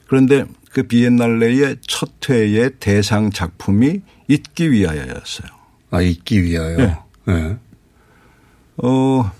그런데 0.06 0.44
그 0.70 0.84
비엔날레의 0.84 1.78
첫 1.86 2.10
회의 2.28 2.70
대상 2.78 3.30
작품이 3.30 4.00
잊기 4.28 4.70
위하여였어요. 4.70 5.48
아, 5.90 6.00
잊기 6.02 6.42
위하여. 6.42 6.76
네. 6.76 6.96
네. 7.26 7.56
어, 8.78 9.30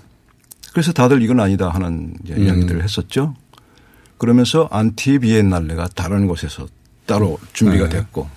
그래서 0.75 0.91
다들 0.91 1.21
이건 1.21 1.39
아니다 1.39 1.69
하는 1.69 2.13
이제 2.25 2.33
음. 2.33 2.43
이야기들을 2.43 2.83
했었죠. 2.83 3.33
그러면서 4.17 4.67
안티 4.71 5.19
비엔날레가 5.19 5.87
다른 5.95 6.27
곳에서 6.27 6.67
따로 7.05 7.37
준비가 7.53 7.87
네. 7.87 7.99
됐고 7.99 8.27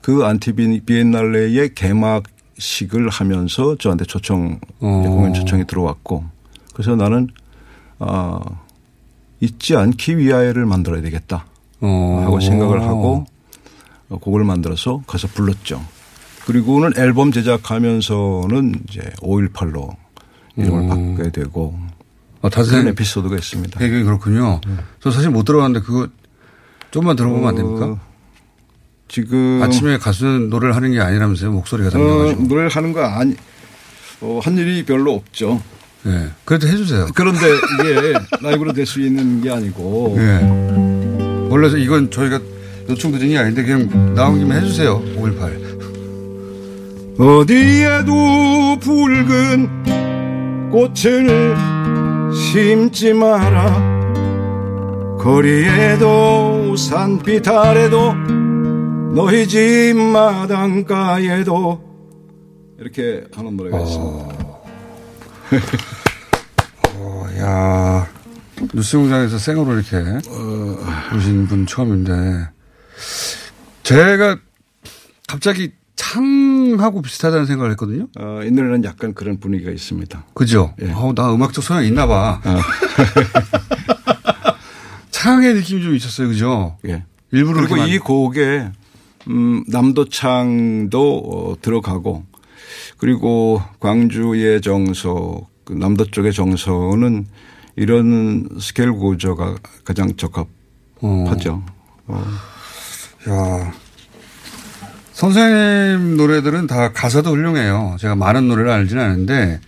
그 0.00 0.24
안티 0.24 0.54
비- 0.54 0.80
비엔날레의 0.80 1.74
개막식을 1.76 3.10
하면서 3.10 3.76
저한테 3.76 4.06
초청 4.06 4.58
어. 4.80 5.02
공연 5.06 5.34
초청이 5.34 5.68
들어왔고 5.68 6.24
그래서 6.74 6.96
나는 6.96 7.28
아 8.00 8.40
잊지 9.38 9.76
않기 9.76 10.18
위하여를 10.18 10.66
만들어야 10.66 11.00
되겠다 11.00 11.46
어. 11.80 12.20
하고 12.24 12.40
생각을 12.40 12.82
하고 12.82 13.24
어, 14.08 14.18
곡을 14.18 14.42
만들어서 14.42 15.02
가서 15.06 15.28
불렀죠. 15.28 15.80
그리고는 16.44 16.92
앨범 16.96 17.30
제작하면서는 17.30 18.80
이제 18.88 19.00
5.18로 19.20 19.94
이름을 20.58 20.80
음. 20.82 20.88
바꾸게 20.88 21.30
되고 21.32 21.78
아, 22.42 22.48
다들 22.48 22.70
그런 22.70 22.88
에피소드가 22.88 23.34
있습니다. 23.36 23.78
배경이 23.78 24.04
그렇군요. 24.04 24.60
저 25.00 25.10
사실 25.10 25.30
못 25.30 25.44
들어봤는데 25.44 25.84
그거 25.84 26.08
좀만 26.90 27.16
들어보면 27.16 27.48
안 27.48 27.54
됩니까? 27.54 27.86
어, 27.86 28.00
지금 29.08 29.60
아침에 29.62 29.98
가수는 29.98 30.50
노래를 30.50 30.76
하는 30.76 30.92
게 30.92 31.00
아니라면서요. 31.00 31.50
목소리가 31.52 31.88
어, 31.88 31.92
담겨가지고. 31.92 32.42
노래를 32.44 32.68
하는 32.70 32.92
거 32.92 33.04
아니 33.04 33.34
어, 34.20 34.40
한 34.42 34.56
일이 34.58 34.84
별로 34.84 35.14
없죠. 35.14 35.60
네. 36.04 36.28
그래도 36.44 36.68
해주세요. 36.68 37.08
그런데 37.14 37.40
이게 37.80 38.12
라이브로 38.40 38.72
될 38.72 38.86
수 38.86 39.00
있는 39.00 39.40
게 39.40 39.50
아니고 39.50 40.14
네. 40.16 41.48
원래 41.50 41.68
이건 41.80 42.10
저희가 42.10 42.40
요청드린 42.88 43.30
게 43.30 43.38
아닌데 43.38 43.62
그냥 43.64 44.14
나온 44.14 44.38
김에 44.38 44.56
해주세요. 44.60 45.00
5.18. 45.16 45.68
어디에도 47.20 48.78
붉은 48.80 49.68
꽃을 50.70 51.56
심지 52.34 53.12
마라. 53.12 53.98
거리에도 55.18 56.76
산빛 56.76 57.48
아래도 57.48 58.14
너희 59.14 59.48
집 59.48 59.94
마당가에도 59.96 61.82
이렇게 62.78 63.24
하는 63.34 63.56
노래가 63.56 63.80
있습니다. 63.80 64.34
어, 66.94 67.26
야. 67.38 68.06
뉴스공장에서 68.74 69.38
생으로 69.38 69.74
이렇게 69.74 70.02
부르신 71.08 71.46
분 71.46 71.64
처음인데 71.66 72.48
제가 73.84 74.36
갑자기 75.28 75.72
창하고 75.98 77.02
비슷하다는 77.02 77.46
생각을 77.46 77.72
했거든요. 77.72 78.06
어, 78.18 78.40
이 78.44 78.52
노래는 78.52 78.84
약간 78.84 79.14
그런 79.14 79.40
분위기가 79.40 79.72
있습니다. 79.72 80.26
그죠? 80.32 80.72
예. 80.80 80.92
어우, 80.92 81.12
나 81.12 81.34
음악적 81.34 81.62
소양이 81.62 81.88
있나 81.88 82.06
봐. 82.06 82.40
창의 85.10 85.54
느낌이 85.54 85.82
좀 85.82 85.96
있었어요. 85.96 86.28
그죠? 86.28 86.78
예. 86.86 87.04
일부러 87.32 87.66
그리고 87.66 87.84
이 87.84 87.98
곡에 87.98 88.70
음, 89.28 89.64
남도창도 89.66 91.18
어, 91.18 91.54
들어가고 91.60 92.24
그리고 92.96 93.60
광주의 93.80 94.62
정서, 94.62 95.48
그 95.64 95.72
남도 95.72 96.12
쪽의 96.12 96.32
정서는 96.32 97.26
이런 97.74 98.48
스케일 98.60 98.92
구조가 98.92 99.56
가장 99.84 100.12
적합하죠. 100.16 101.64
어. 102.06 102.24
야. 103.28 103.72
선생님 105.18 106.16
노래들은 106.16 106.68
다 106.68 106.92
가사도 106.92 107.30
훌륭해요. 107.30 107.96
제가 107.98 108.14
많은 108.14 108.46
노래를 108.46 108.70
알지는 108.70 109.02
않은데 109.02 109.60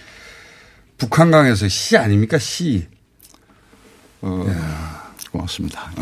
북한강에서 0.97 1.67
시 1.67 1.97
아닙니까? 1.97 2.39
시. 2.39 2.87
어, 4.21 4.47
고맙습니다. 5.33 5.91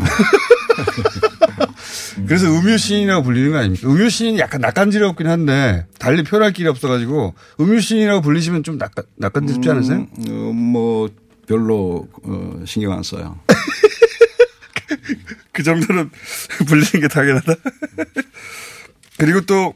그래서 2.27 2.45
음유시인이라고 2.45 3.23
불리는 3.23 3.51
거 3.51 3.57
아닙니까? 3.57 3.89
음유시인이 3.89 4.37
약간 4.37 4.61
낯간지럽긴 4.61 5.25
한데 5.25 5.87
달리 5.97 6.21
표현할 6.21 6.53
길이 6.53 6.67
없어가지고 6.67 7.33
음유시인이라고 7.59 8.21
불리시면 8.21 8.61
좀 8.61 8.77
낯간, 8.77 9.03
낯간지럽지 9.15 9.67
않으세요? 9.67 9.97
음, 9.97 10.07
어, 10.29 10.53
뭐 10.53 11.09
별로 11.47 12.07
어, 12.21 12.61
신경 12.67 12.91
안 12.91 13.01
써요. 13.01 13.39
그 15.51 15.63
정도는 15.63 16.11
불리는 16.67 17.01
게 17.01 17.07
당연하다. 17.07 17.55
그리고 19.19 19.41
또 19.41 19.73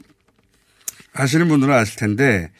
아시는 1.12 1.48
분들은 1.48 1.72
아실 1.72 1.96
텐데 1.96 2.50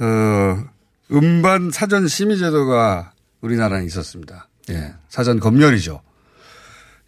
어, 0.00 0.64
음반 1.12 1.70
사전 1.70 2.08
심의 2.08 2.36
제도가 2.36 3.12
우리나라에 3.40 3.84
있었습니다. 3.84 4.48
예, 4.70 4.94
사전 5.08 5.40
검열이죠. 5.40 6.02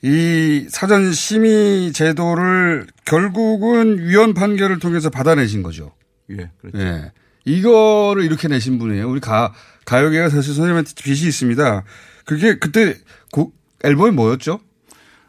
이 0.03 0.67
사전 0.71 1.13
심의 1.13 1.93
제도를 1.93 2.87
결국은 3.05 3.99
위헌 4.09 4.35
판결을 4.35 4.79
통해서 4.79 5.11
받아내신 5.11 5.63
거죠. 5.63 5.93
예, 6.31 6.51
그렇죠. 6.61 6.79
예. 6.79 7.13
이거를 7.45 8.25
이렇게 8.25 8.47
내신 8.49 8.79
분이에요. 8.79 9.09
우리 9.09 9.21
가, 9.21 9.53
가요계가 9.85 10.29
사실 10.29 10.55
선생님한테 10.55 10.93
빚이 10.95 11.27
있습니다. 11.27 11.85
그게 12.25 12.57
그때 12.57 12.97
곡, 13.33 13.55
앨범이 13.83 14.13
뭐였죠? 14.13 14.61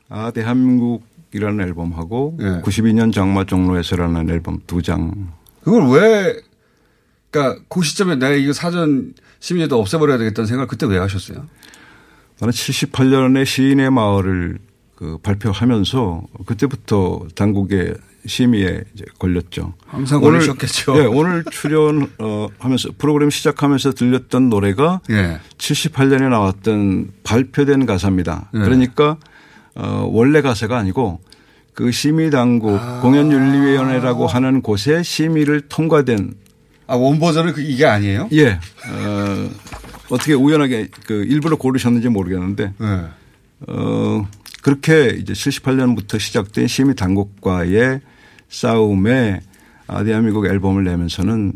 아, 0.10 0.30
대한민국 0.32 1.04
이라는 1.34 1.66
앨범하고 1.66 2.38
예. 2.42 2.62
92년 2.62 3.12
장마 3.12 3.46
종로에서라는 3.46 4.30
앨범 4.30 4.60
두 4.68 4.82
장. 4.82 5.32
그걸 5.64 5.90
왜, 5.90 6.36
그러니까 7.32 7.64
그 7.70 7.82
시점에 7.82 8.16
내가 8.16 8.34
이거 8.34 8.54
사전 8.54 9.14
심의제도 9.40 9.80
없애버려야 9.80 10.18
되겠다는 10.20 10.46
생각을 10.46 10.68
그때 10.68 10.86
왜 10.86 10.98
하셨어요? 11.00 11.48
나는 12.40 12.54
78년에 12.54 13.46
시인의 13.46 13.90
마을을 13.92 14.60
그 14.96 15.18
발표하면서 15.22 16.24
그때부터 16.46 17.28
당국의 17.36 17.96
심의에 18.26 18.84
이제 18.94 19.06
걸렸죠. 19.20 19.74
항상 19.86 20.22
걸리셨겠죠. 20.22 20.98
예, 20.98 21.06
오늘 21.06 21.44
출연 21.52 22.10
어 22.20 22.48
하면서 22.58 22.90
프로그램 22.98 23.30
시작하면서 23.30 23.94
들렸던 23.94 24.50
노래가 24.50 25.02
예. 25.10 25.40
78년에 25.58 26.30
나왔던 26.30 27.12
발표된 27.24 27.86
가사입니다. 27.86 28.50
예. 28.54 28.60
그러니까 28.60 29.18
어 29.76 30.08
원래 30.12 30.42
가사가 30.42 30.78
아니고 30.78 31.20
그 31.74 31.92
심의 31.92 32.30
당국 32.30 32.78
아. 32.80 33.00
공연윤리위원회라고 33.02 34.28
하는 34.28 34.62
곳에 34.62 35.02
심의를 35.04 35.62
통과된 35.70 36.36
아, 36.88 36.96
원버전은 36.96 37.54
그 37.54 37.62
이게 37.62 37.86
아니에요? 37.86 38.30
예. 38.34 38.52
어 38.52 39.50
어떻게 40.10 40.34
우연하게 40.34 40.90
그 41.08 41.24
일부러 41.24 41.56
고르셨는지 41.56 42.10
모르겠는데 42.10 42.74
예. 42.80 43.02
어, 43.68 44.28
그렇게 44.62 45.10
이제 45.20 45.34
78년부터 45.34 46.20
시작된 46.20 46.68
심의 46.68 46.96
당국과의 46.96 48.02
싸움에 48.50 49.42
아, 49.88 50.04
대한민국 50.04 50.46
앨범을 50.46 50.84
내면서는 50.84 51.54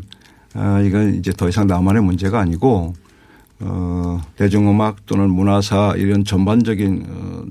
아, 0.54 0.80
이건 0.80 1.14
이제 1.14 1.32
더 1.32 1.48
이상 1.48 1.66
나만의 1.66 2.02
문제가 2.02 2.40
아니고 2.40 2.94
어, 3.60 4.20
대중음악 4.36 5.06
또는 5.06 5.30
문화사 5.30 5.94
이런 5.96 6.24
전반적인 6.24 7.06
어, 7.08 7.42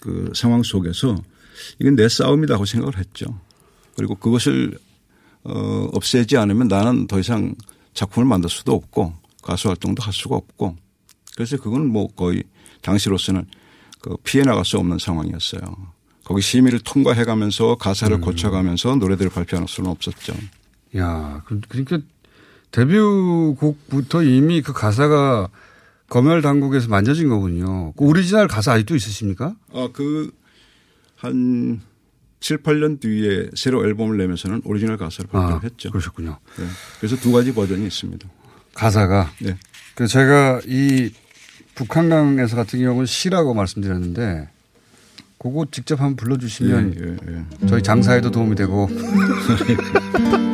그 0.00 0.32
상황 0.34 0.62
속에서 0.62 1.16
이건 1.80 1.96
내 1.96 2.08
싸움이라고 2.08 2.64
생각을 2.64 2.98
했죠. 2.98 3.38
그리고 3.96 4.14
그것을 4.14 4.78
어, 5.44 5.88
없애지 5.92 6.36
않으면 6.36 6.68
나는 6.68 7.06
더 7.06 7.18
이상 7.18 7.54
작품을 7.94 8.26
만들 8.28 8.48
수도 8.50 8.74
없고 8.74 9.14
가수 9.42 9.68
활동도 9.68 10.02
할 10.02 10.12
수가 10.12 10.36
없고 10.36 10.76
그래서 11.34 11.56
그건 11.56 11.86
뭐 11.86 12.06
거의 12.08 12.42
당시로서는 12.82 13.46
그 14.00 14.16
피해 14.24 14.44
나갈 14.44 14.64
수 14.64 14.78
없는 14.78 14.98
상황이었어요. 14.98 15.60
거기 16.24 16.42
심의를 16.42 16.80
통과해 16.80 17.24
가면서 17.24 17.76
가사를 17.76 18.20
고쳐가면서 18.20 18.96
노래들을 18.96 19.30
발표할 19.30 19.66
수는 19.66 19.90
없었죠. 19.90 20.34
야, 20.96 21.42
그- 21.46 21.60
그러니까 21.68 21.98
데뷔곡부터 22.70 24.22
이미 24.22 24.60
그 24.62 24.72
가사가 24.72 25.48
검열 26.08 26.42
당국에서 26.42 26.88
만져진 26.88 27.28
거군요. 27.28 27.92
그 27.92 28.04
오리지널 28.04 28.48
가사 28.48 28.72
아직도 28.72 28.96
있으십니까? 28.96 29.54
아, 29.72 29.88
그, 29.92 30.32
한 31.16 31.80
7, 32.40 32.62
8년 32.62 33.00
뒤에 33.00 33.50
새로 33.54 33.84
앨범을 33.84 34.16
내면서는 34.16 34.62
오리지널 34.64 34.96
가사를 34.96 35.28
발표를 35.30 35.56
아, 35.56 35.60
했죠. 35.62 35.90
그러셨군요. 35.90 36.38
네. 36.58 36.66
그래서 36.98 37.16
두 37.16 37.32
가지 37.32 37.52
버전이 37.52 37.86
있습니다. 37.86 38.28
가사가. 38.74 39.32
네. 39.40 39.56
그 39.94 40.06
제가 40.06 40.60
이 40.66 41.10
북한강에서 41.74 42.56
같은 42.56 42.80
경우는 42.80 43.06
시라고 43.06 43.54
말씀드렸는데 43.54 44.48
그거 45.38 45.66
직접 45.70 46.00
한번 46.00 46.16
불러주시면 46.16 46.94
예, 46.96 47.32
예, 47.32 47.34
예. 47.62 47.66
저희 47.68 47.82
장사에도 47.82 48.30
도움이 48.30 48.56
되고 48.56 48.88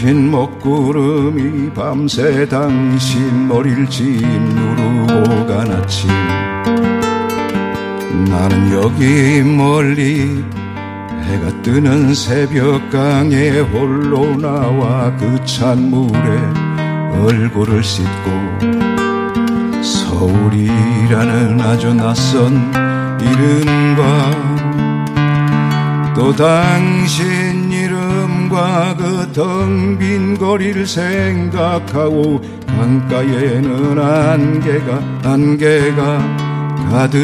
덮인 0.00 0.30
먹구름이 0.30 1.74
밤새 1.74 2.48
당신 2.48 3.46
머리를 3.46 3.86
짓누르고 3.90 5.46
간 5.46 5.70
아침. 5.70 6.08
나는 8.24 8.72
여기 8.72 9.42
멀리 9.42 10.42
해가 11.22 11.62
뜨는 11.62 12.14
새벽강에 12.14 13.60
홀로 13.60 14.36
나와 14.36 15.14
그 15.18 15.44
찬물에 15.44 16.40
얼굴을 17.22 17.84
씻고 17.84 18.30
서울이라는 19.82 21.60
아주 21.60 21.92
낯선 21.92 22.72
이름과 23.20 24.30
또 26.14 26.34
당신 26.34 27.49
이름과 28.50 28.96
그 28.96 29.32
텅 29.32 29.96
빈 29.98 30.36
거리를 30.36 30.84
생각하고 30.86 32.40
강가에는 32.66 33.98
안개가 33.98 35.20
안개가 35.22 36.18
가득 36.90 37.18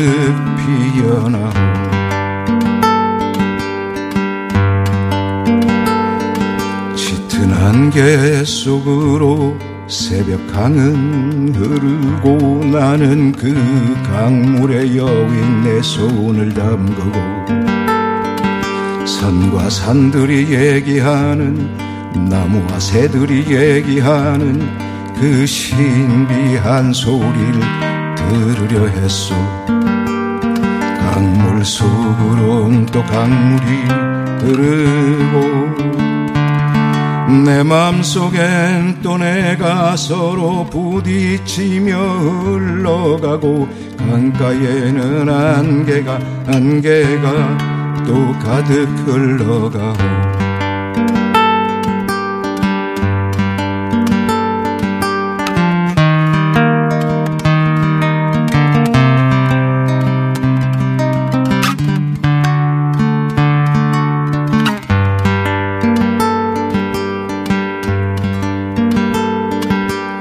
피어나고 0.94 1.76
짙은 6.94 7.52
안개 7.52 8.44
속으로 8.44 9.56
새벽 9.88 10.46
강은 10.52 11.54
흐르고 11.54 12.64
나는 12.66 13.32
그 13.32 13.52
강물의 14.04 14.96
여윈 14.96 15.62
내 15.64 15.82
손을 15.82 16.54
담그고 16.54 17.65
산과 19.06 19.70
산들이 19.70 20.52
얘기하는 20.52 21.76
나무와 22.28 22.80
새들이 22.80 23.46
얘기하는 23.46 24.68
그 25.20 25.46
신비한 25.46 26.92
소리를 26.92 27.60
들으려 28.16 28.86
했소. 28.88 29.34
강물 30.98 31.64
속으론 31.64 32.86
또 32.86 33.02
강물이 33.04 33.66
흐르고 34.40 35.96
내 37.44 37.62
맘속엔 37.62 39.02
또 39.02 39.16
내가 39.18 39.96
서로 39.96 40.66
부딪히며 40.66 41.96
흘러가고 41.96 43.68
강가에는 43.98 45.28
안개가 45.28 46.18
안개가 46.46 47.75
또 48.06 48.32
가득 48.38 48.88
흘러가고 49.04 49.98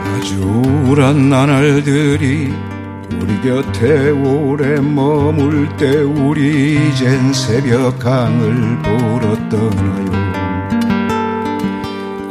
아주 0.03 0.41
우울한 0.41 1.29
나날들이 1.29 2.51
곁에 3.45 4.09
오래 4.09 4.81
머물 4.81 5.69
때 5.77 5.97
우리 5.97 6.89
이젠 6.89 7.31
새벽 7.31 7.99
강을 7.99 8.81
보러 8.81 9.35
떠나요. 9.49 10.25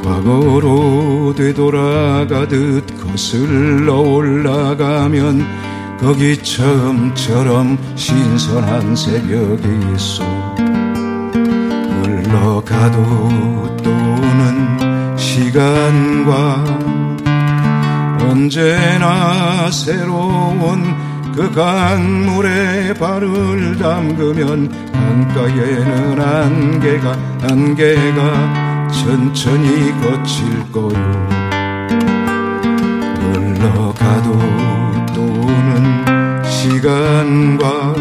과거로 0.02 1.32
되돌아가듯 1.36 3.00
거슬러 3.00 4.00
올라가면 4.00 5.46
거기 6.00 6.36
처음처럼 6.42 7.78
신선한 7.94 8.96
새벽이 8.96 9.94
있어. 9.94 10.24
흘러가도 12.02 13.76
또 13.84 13.90
오는 13.90 15.16
시간과 15.16 16.83
언제나 18.28 19.70
새로운 19.70 20.94
그 21.34 21.50
강물에 21.52 22.94
발을 22.94 23.76
담그면 23.76 24.92
강가에는 24.92 26.20
안개가 26.20 27.16
안개가 27.42 28.90
천천히 28.92 29.92
거칠 30.00 30.72
거요. 30.72 30.94
흘러가도 33.20 34.38
또 35.14 35.22
오는 35.22 36.44
시간과 36.44 37.94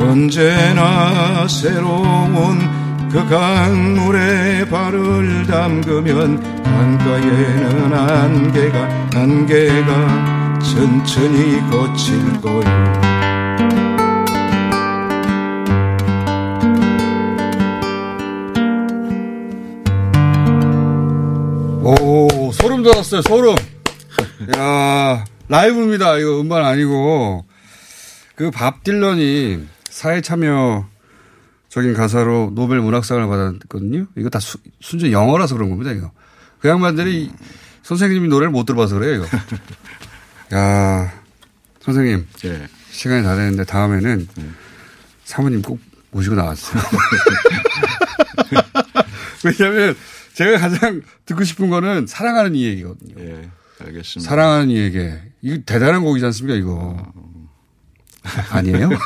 언제나 0.00 1.46
새로운 1.48 2.83
그 3.14 3.24
강물에 3.28 4.68
발을 4.68 5.46
담그면 5.46 6.64
강가에는 6.64 7.94
안개가 7.94 9.08
안개가 9.14 10.58
천천히 10.58 11.60
거칠 11.70 12.40
거요. 12.40 12.64
오 21.84 22.50
소름 22.50 22.82
돋았어요 22.82 23.22
소름. 23.22 23.54
야 24.58 25.24
라이브입니다. 25.46 26.16
이거 26.18 26.40
음반 26.40 26.64
아니고. 26.64 27.44
그 28.34 28.50
밥 28.50 28.82
딜런이 28.82 29.60
사회 29.88 30.20
참여 30.20 30.86
적인 31.74 31.92
가사로 31.92 32.52
노벨 32.54 32.80
문학상을 32.80 33.26
받았거든요 33.26 34.06
이거 34.16 34.28
다 34.28 34.38
수, 34.38 34.58
순전 34.80 35.10
영어라서 35.10 35.56
그런 35.56 35.70
겁니다 35.70 35.90
이거 35.90 36.12
그 36.60 36.68
양반들이 36.68 37.32
선생님이 37.82 38.28
노래를 38.28 38.52
못 38.52 38.64
들어봐서 38.64 38.94
그래요 38.94 39.16
이거 39.16 39.26
야 40.56 41.12
선생님 41.80 42.28
예. 42.44 42.68
시간이 42.92 43.24
다 43.24 43.34
됐는데 43.34 43.64
다음에는 43.64 44.28
사모님 45.24 45.62
꼭 45.62 45.80
모시고 46.14 46.36
나왔어요. 46.36 46.80
왜냐하면 49.44 49.96
제가 50.34 50.58
가장 50.58 51.02
듣고 51.26 51.44
싶은 51.44 51.68
거는 51.70 52.06
사랑하는 52.06 52.54
이 52.54 52.64
얘기거든요. 52.64 53.14
예, 53.18 53.50
알겠습니다. 53.80 54.28
사랑하는 54.28 54.70
이 54.70 54.78
얘기. 54.78 55.10
이거 55.42 55.62
대단한 55.66 56.02
곡이지 56.02 56.24
않습니까, 56.26 56.56
이거. 56.56 56.96
아니에요? 58.50 58.90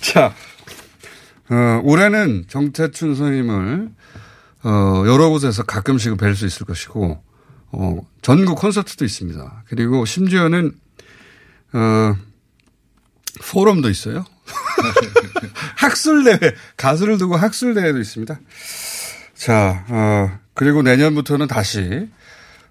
자, 0.00 0.34
어, 1.52 1.82
올해는 1.84 2.46
정태춘 2.48 3.14
선생님을, 3.14 3.90
어, 4.64 5.04
여러 5.06 5.28
곳에서 5.28 5.62
가끔씩은 5.64 6.16
뵐 6.16 6.34
수 6.34 6.46
있을 6.46 6.64
것이고, 6.64 7.22
어, 7.72 8.00
전국 8.22 8.58
콘서트도 8.58 9.04
있습니다. 9.04 9.64
그리고 9.66 10.06
심지어는, 10.06 10.72
어, 11.74 12.16
포럼도 13.50 13.90
있어요. 13.90 14.24
학술 15.76 16.24
대회, 16.24 16.54
가수를 16.78 17.18
두고 17.18 17.36
학술 17.36 17.74
대회도 17.74 17.98
있습니다. 17.98 18.40
자, 19.34 19.84
어, 19.90 20.38
그리고 20.54 20.80
내년부터는 20.80 21.48
다시, 21.48 22.08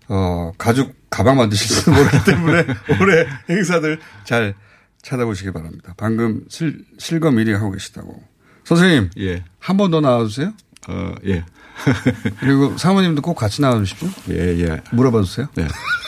어, 0.08 0.54
가죽 0.58 0.96
가방 1.12 1.38
만드실지도 1.38 1.92
모르기 1.92 2.24
때문에 2.26 2.66
올해 3.00 3.28
행사들 3.50 4.00
잘 4.24 4.56
찾아보시기 5.04 5.52
바랍니다. 5.52 5.94
방금 5.98 6.46
실, 6.50 6.84
실검 6.98 7.36
1위 7.36 7.52
하고 7.52 7.72
계시다고. 7.72 8.31
선생님. 8.66 9.10
예. 9.20 9.44
한 9.60 9.78
번 9.78 9.92
더 9.92 10.02
나와주세요. 10.02 10.54
어, 10.90 11.16
예. 11.28 11.44
그리고 12.40 12.78
사모님도 12.78 13.22
꼭 13.22 13.34
같이 13.36 13.62
나와주십시오. 13.62 14.10
예, 14.32 14.36
예. 14.60 14.82
물어봐 14.92 15.22
주세요. 15.24 15.48
네. 15.56 15.68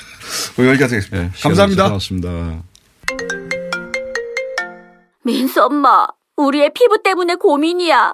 오늘 0.58 0.70
여기까지 0.72 0.96
하겠습니다. 0.96 1.18
네, 1.24 1.32
감사합니다. 1.42 1.84
고맙습니다. 1.88 2.64
민수 5.24 5.64
엄마, 5.64 6.08
우리 6.38 6.58
애 6.58 6.72
피부 6.74 7.02
때문에 7.02 7.36
고민이야. 7.36 8.14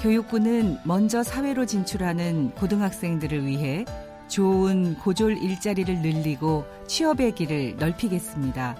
교육부는 0.00 0.78
먼저 0.84 1.22
사회로 1.22 1.66
진출하는 1.66 2.52
고등학생들을 2.52 3.46
위해 3.46 3.84
좋은 4.28 4.96
고졸 4.96 5.36
일자리를 5.38 6.00
늘리고 6.00 6.64
취업의 6.86 7.34
길을 7.34 7.76
넓히겠습니다. 7.76 8.76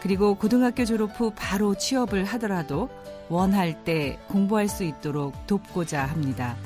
그리고 0.00 0.34
고등학교 0.34 0.84
졸업 0.84 1.18
후 1.18 1.32
바로 1.34 1.74
취업을 1.74 2.24
하더라도 2.24 2.88
원할 3.28 3.84
때 3.84 4.18
공부할 4.28 4.68
수 4.68 4.84
있도록 4.84 5.46
돕고자 5.46 6.04
합니다. 6.04 6.56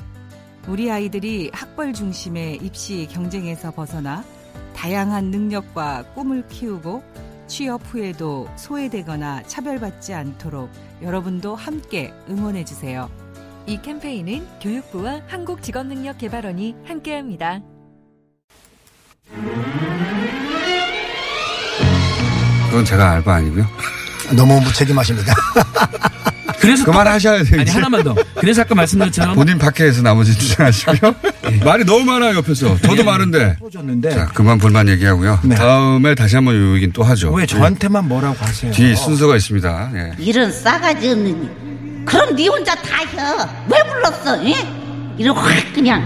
우리 0.68 0.90
아이들이 0.90 1.50
학벌 1.52 1.92
중심의 1.92 2.56
입시 2.56 3.08
경쟁에서 3.10 3.70
벗어나 3.70 4.24
다양한 4.74 5.26
능력과 5.26 6.04
꿈을 6.14 6.46
키우고 6.48 7.02
취업 7.46 7.82
후에도 7.84 8.48
소외되거나 8.56 9.42
차별받지 9.42 10.14
않도록 10.14 10.70
여러분도 11.02 11.54
함께 11.54 12.12
응원해 12.28 12.64
주세요. 12.64 13.10
이 13.66 13.80
캠페인은 13.80 14.46
교육부와 14.60 15.22
한국직업능력개발원이 15.28 16.74
함께합니다. 16.86 17.60
그건 22.68 22.84
제가 22.84 23.12
알바 23.12 23.34
아니고요. 23.36 23.66
너무 24.36 24.60
무책임하십니다. 24.60 25.34
그래서 26.60 26.84
그만하셔야 26.86 27.42
돼요. 27.44 27.60
아니 27.60 27.70
하나만 27.70 28.02
더. 28.02 28.14
그래서 28.38 28.62
아까 28.62 28.74
말씀드린 28.74 29.10
것처럼 29.10 29.34
본인 29.34 29.58
밖에서 29.58 30.00
나머지 30.02 30.36
주장하시고요. 30.36 31.14
말이 31.64 31.84
너무 31.84 32.04
많아요 32.04 32.36
옆에서. 32.36 32.78
저도 32.78 32.98
예. 32.98 33.02
많은데. 33.02 33.56
터졌는데 33.60 34.10
자 34.10 34.26
그만 34.28 34.56
불만 34.58 34.88
얘기하고요. 34.88 35.40
다음에 35.56 36.14
다시 36.14 36.36
한번 36.36 36.54
요 36.56 36.74
얘기는 36.74 36.90
또 36.92 37.02
하죠. 37.02 37.32
왜 37.32 37.44
저한테만 37.44 38.08
뭐라고 38.08 38.36
하세요? 38.40 38.72
뒤 38.72 38.96
순서가 38.96 39.36
있습니다. 39.36 39.90
예. 39.94 40.12
이런 40.18 40.50
싸가지 40.50 41.10
없는 41.10 41.42
일. 41.44 41.63
그럼 42.06 42.36
네 42.36 42.46
혼자 42.48 42.74
다 42.74 42.98
해. 42.98 43.06
왜 43.70 43.82
불렀어? 43.90 44.44
예? 44.44 44.54
이런 45.16 45.36
확 45.36 45.50
그냥. 45.74 46.02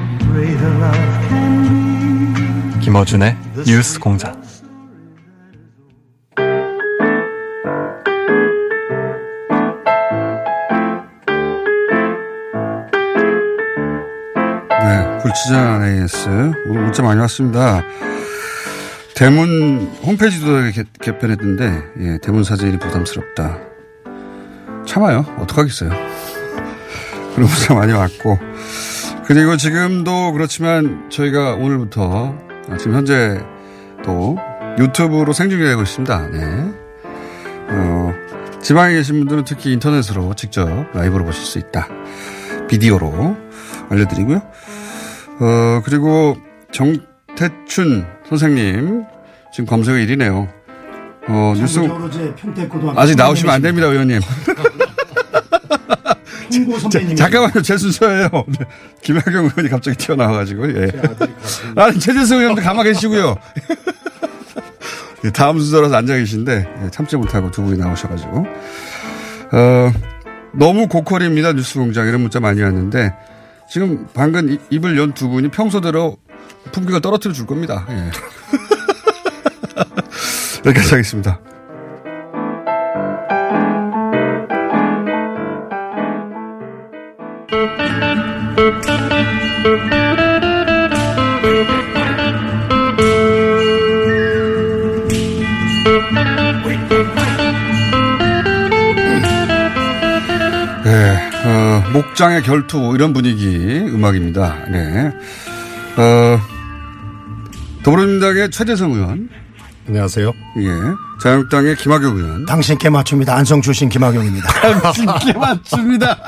김어준의 2.81 3.37
뉴스 3.67 3.99
공장. 3.99 4.41
네, 14.71 15.19
불치장 15.23 15.85
AS. 15.85 16.29
오늘 16.67 16.83
문자 16.83 17.03
많이 17.03 17.21
왔습니다. 17.21 17.83
대문 19.15 19.91
홈페이지도 20.05 20.71
개, 20.73 20.85
개편했는데, 21.01 21.83
예, 22.01 22.19
대문 22.23 22.45
사진이 22.45 22.79
부담스럽다. 22.79 23.68
참아요. 24.89 25.25
어떡하겠어요. 25.39 25.91
그런 27.35 27.49
문자 27.49 27.75
많이 27.75 27.93
왔고. 27.93 28.39
그리고 29.27 29.57
지금도 29.59 30.33
그렇지만 30.33 31.11
저희가 31.11 31.55
오늘부터, 31.55 32.35
아, 32.71 32.77
지금 32.79 32.95
현재 32.95 33.39
또 34.03 34.39
유튜브로 34.79 35.35
생중계되고 35.35 35.83
있습니다. 35.83 36.29
네. 36.29 36.73
어, 37.71 38.15
지방에 38.63 38.95
계신 38.95 39.19
분들은 39.19 39.45
특히 39.45 39.73
인터넷으로 39.75 40.33
직접 40.35 40.67
라이브로 40.95 41.27
보실 41.27 41.45
수 41.45 41.59
있다. 41.59 41.87
비디오로 42.69 43.37
알려드리고요. 43.91 44.37
어, 45.41 45.83
그리고 45.85 46.37
정태춘 46.73 48.07
선생님, 48.27 49.05
지금 49.53 49.67
검색어 49.67 49.97
1위네요. 49.97 50.58
어, 51.29 51.53
뉴스. 51.57 51.81
아직 52.97 53.17
나오시면 53.17 53.55
안 53.55 53.63
됩니다, 53.63 53.87
의원님. 53.89 54.21
선배님. 56.81 57.17
잠깐만요, 57.17 57.63
제 57.63 57.77
순서예요. 57.77 58.29
네. 58.47 58.65
김학영 59.03 59.45
의원이 59.47 59.69
갑자기 59.69 59.97
튀어나와가지고, 59.99 60.71
예. 60.83 60.91
아니, 61.77 61.99
최재성 61.99 62.39
의원도 62.39 62.63
가만히 62.63 62.91
계시고요. 62.91 63.37
예, 65.25 65.31
다음 65.31 65.59
순서라서 65.59 65.97
앉아 65.97 66.17
계신데, 66.17 66.69
예, 66.85 66.91
참지 66.91 67.17
못하고 67.17 67.51
두 67.51 67.63
분이 67.63 67.79
나오셔가지고. 67.79 68.47
어, 69.53 69.93
너무 70.55 70.89
고퀄입니다, 70.89 71.53
뉴스 71.53 71.79
공장. 71.79 72.07
이런 72.09 72.23
문자 72.23 72.41
많이 72.41 72.63
왔는데, 72.63 73.13
지금 73.71 74.07
방금 74.15 74.51
이- 74.51 74.59
입을 74.71 74.97
연 74.97 75.13
두 75.13 75.29
분이 75.29 75.49
평소대로 75.51 76.17
품격을 76.73 77.01
떨어뜨려 77.03 77.35
줄 77.35 77.47
겁니다. 77.47 77.87
예. 77.91 78.11
여기까지 80.65 80.91
하겠습니다. 80.91 81.41
네, 100.85 101.31
어, 101.45 101.83
목장의 101.93 102.43
결투 102.43 102.93
이런 102.95 103.13
분위기 103.13 103.57
음악입니다. 103.57 104.57
네. 104.71 105.13
어, 105.97 106.41
더불어민주당의 107.83 108.51
최재성 108.51 108.93
의원. 108.93 109.29
안녕하세요. 109.89 110.33
예. 110.59 110.69
자유한국당의 111.23 111.77
김학용 111.77 112.19
의원. 112.19 112.45
당신께 112.45 112.91
맞춥니다. 112.91 113.35
안성 113.35 113.63
출신 113.63 113.89
김학용입니다. 113.89 114.47
당신께 114.83 115.33
맞춥니다. 115.33 116.19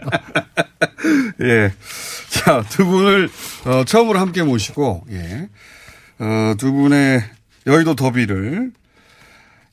예. 1.42 1.72
자, 2.30 2.64
두 2.70 2.86
분을, 2.86 3.28
어, 3.66 3.84
처음으로 3.84 4.18
함께 4.18 4.42
모시고, 4.42 5.04
예. 5.10 5.48
어, 6.18 6.54
두 6.56 6.72
분의 6.72 7.22
여의도 7.66 7.94
더비를 7.94 8.72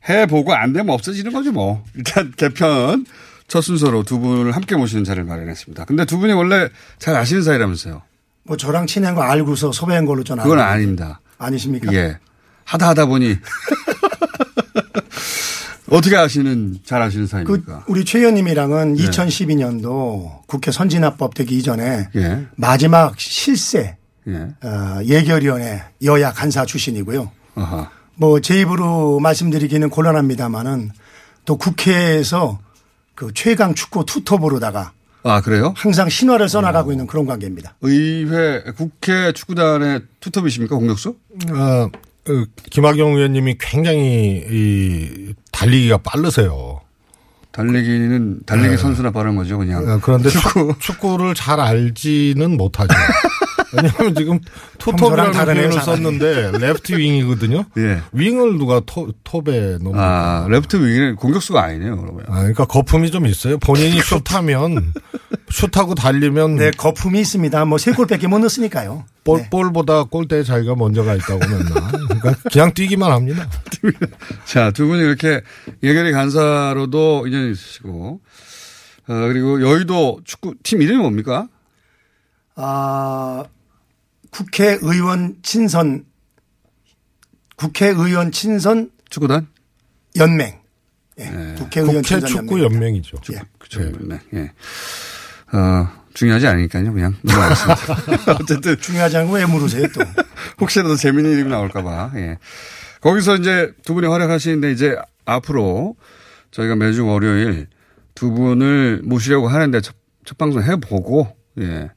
해보고 0.09 0.53
안 0.53 0.73
되면 0.73 0.89
없어지는 0.89 1.31
거죠, 1.31 1.53
뭐. 1.53 1.81
일단 1.95 2.33
개편 2.35 3.05
첫 3.47 3.61
순서로 3.61 4.03
두 4.03 4.19
분을 4.19 4.51
함께 4.51 4.75
모시는 4.75 5.05
자리를 5.05 5.23
마련했습니다. 5.23 5.85
근데 5.85 6.03
두 6.03 6.19
분이 6.19 6.33
원래 6.33 6.67
잘 6.99 7.15
아시는 7.15 7.41
사이라면서요. 7.41 8.01
뭐 8.43 8.57
저랑 8.57 8.85
친한 8.85 9.15
거 9.15 9.21
알고서 9.21 9.71
섭외한 9.71 10.05
걸로 10.05 10.25
전 10.25 10.39
그건 10.39 10.59
아닙니다. 10.59 11.21
아니십니까? 11.37 11.91
예. 11.93 12.19
하다 12.65 12.89
하다 12.89 13.05
보니. 13.05 13.37
어떻게 15.91 16.17
아시는, 16.17 16.79
잘 16.83 17.01
아시는 17.01 17.25
그 17.25 17.29
사이입니까? 17.31 17.85
우리 17.87 18.03
최 18.05 18.19
의원님이랑은 18.19 18.95
네. 18.95 19.03
2012년도 19.05 20.45
국회 20.47 20.71
선진화법 20.71 21.35
되기 21.35 21.57
이전에 21.57 22.09
예. 22.15 22.47
마지막 22.55 23.19
실세 23.19 23.97
예. 24.27 24.33
어, 24.67 24.99
예결위원회 25.05 25.83
여야 26.03 26.33
간사 26.33 26.65
출신이고요. 26.65 27.31
뭐 28.15 28.39
제 28.39 28.59
입으로 28.61 29.19
말씀드리기는 29.19 29.89
곤란합니다만은 29.89 30.89
또 31.45 31.57
국회에서 31.57 32.59
그 33.13 33.31
최강 33.35 33.75
축구 33.75 34.05
투톱으로다가 34.05 34.91
아, 35.23 35.41
그래요? 35.41 35.73
항상 35.75 36.07
신화를 36.09 36.47
써나가고 36.49 36.91
있는 36.91 37.07
그런 37.07 37.25
관계입니다. 37.25 37.75
의회, 37.81 38.63
국회 38.77 39.31
축구단의 39.33 40.01
투톱이십니까, 40.19 40.75
공격수? 40.75 41.15
어, 41.49 41.53
어, 41.53 41.89
김학용 42.71 43.15
의원님이 43.15 43.57
굉장히 43.59 44.43
이 44.49 45.33
달리기가 45.51 45.99
빠르세요. 45.99 46.81
달리기는 47.51 48.41
달리기 48.45 48.69
네. 48.71 48.77
선수나 48.77 49.11
빠른 49.11 49.35
거죠, 49.35 49.57
그냥. 49.57 49.87
어, 49.87 49.99
그런데 50.01 50.29
축구. 50.29 50.75
축구를 50.79 51.35
잘 51.35 51.59
알지는 51.59 52.57
못하죠. 52.57 52.93
왜냐하면 53.75 54.15
지금 54.15 54.39
다르네요, 55.33 55.69
표현을. 55.69 55.81
썼는데 55.83 56.51
레프트 56.59 56.93
윙이거든요. 56.93 57.65
예. 57.77 58.01
윙을 58.13 58.57
누가 58.57 58.81
토, 58.85 59.11
톱에 59.23 59.77
놓는 59.81 59.93
아, 59.99 60.45
레프트 60.49 60.77
윙은 60.77 61.15
공격수가 61.15 61.61
아니네요, 61.61 61.97
그러면. 61.97 62.25
아, 62.27 62.35
그러니까 62.39 62.65
거품이 62.65 63.11
좀 63.11 63.25
있어요. 63.25 63.57
본인이 63.57 63.99
슛하면 64.03 64.93
슛하고 65.49 65.95
달리면 65.95 66.55
네, 66.55 66.71
거품이 66.71 67.19
있습니다. 67.21 67.65
뭐 67.65 67.77
세 67.77 67.91
골밖에 67.93 68.27
못 68.27 68.39
넣었으니까요. 68.39 69.05
볼, 69.23 69.45
볼보다 69.49 70.03
골대에 70.03 70.43
자기가 70.43 70.75
먼저 70.75 71.03
가 71.03 71.15
있다고 71.15 71.39
맨날. 71.39 71.65
그러니까 72.07 72.35
그냥 72.51 72.73
뛰기만 72.73 73.11
합니다. 73.11 73.47
자, 74.45 74.71
두 74.71 74.87
분이 74.87 75.01
이렇게 75.01 75.41
예결위 75.81 76.11
간사로도 76.11 77.25
인연이 77.27 77.51
있으시고, 77.51 78.21
어, 79.07 79.13
그리고 79.27 79.61
여의도 79.61 80.19
축구 80.25 80.53
팀 80.63 80.81
이름이 80.81 80.97
뭡니까? 81.01 81.47
아, 82.55 83.43
국회의원 84.35 85.37
친선 85.43 86.05
국회의원 87.55 88.31
친선 88.33 88.91
축구단 89.09 89.47
연맹. 90.17 90.59
예, 91.19 91.55
국회의원 91.57 91.95
국회 91.95 92.01
친선 92.01 92.25
축구 92.29 92.61
연맹. 92.61 92.75
연맹이죠. 92.75 93.17
예. 93.33 93.41
그쵸. 93.57 93.79
네. 94.01 94.19
예. 94.33 94.51
어, 95.57 95.87
중요하지 96.13 96.47
않으니까요, 96.47 96.91
그냥. 96.91 97.15
넘어가겠습니다. 97.21 98.35
어쨌든. 98.41 98.77
중요하지 98.77 99.17
않고 99.17 99.33
왜 99.35 99.45
물으세요, 99.45 99.87
또? 99.93 100.01
혹시라도 100.59 100.97
재밌는 100.97 101.31
이름이 101.31 101.49
나올까봐, 101.49 102.11
예. 102.15 102.37
거기서 102.99 103.37
이제 103.37 103.71
두 103.85 103.93
분이 103.93 104.07
활약하시는데 104.07 104.71
이제 104.71 104.97
앞으로 105.23 105.95
저희가 106.51 106.75
매주 106.75 107.05
월요일 107.05 107.67
두 108.15 108.31
분을 108.31 109.01
모시려고 109.03 109.47
하는데 109.47 109.79
첫, 109.79 109.95
첫 110.25 110.37
방송 110.37 110.61
해보고, 110.61 111.35
예. 111.61 111.89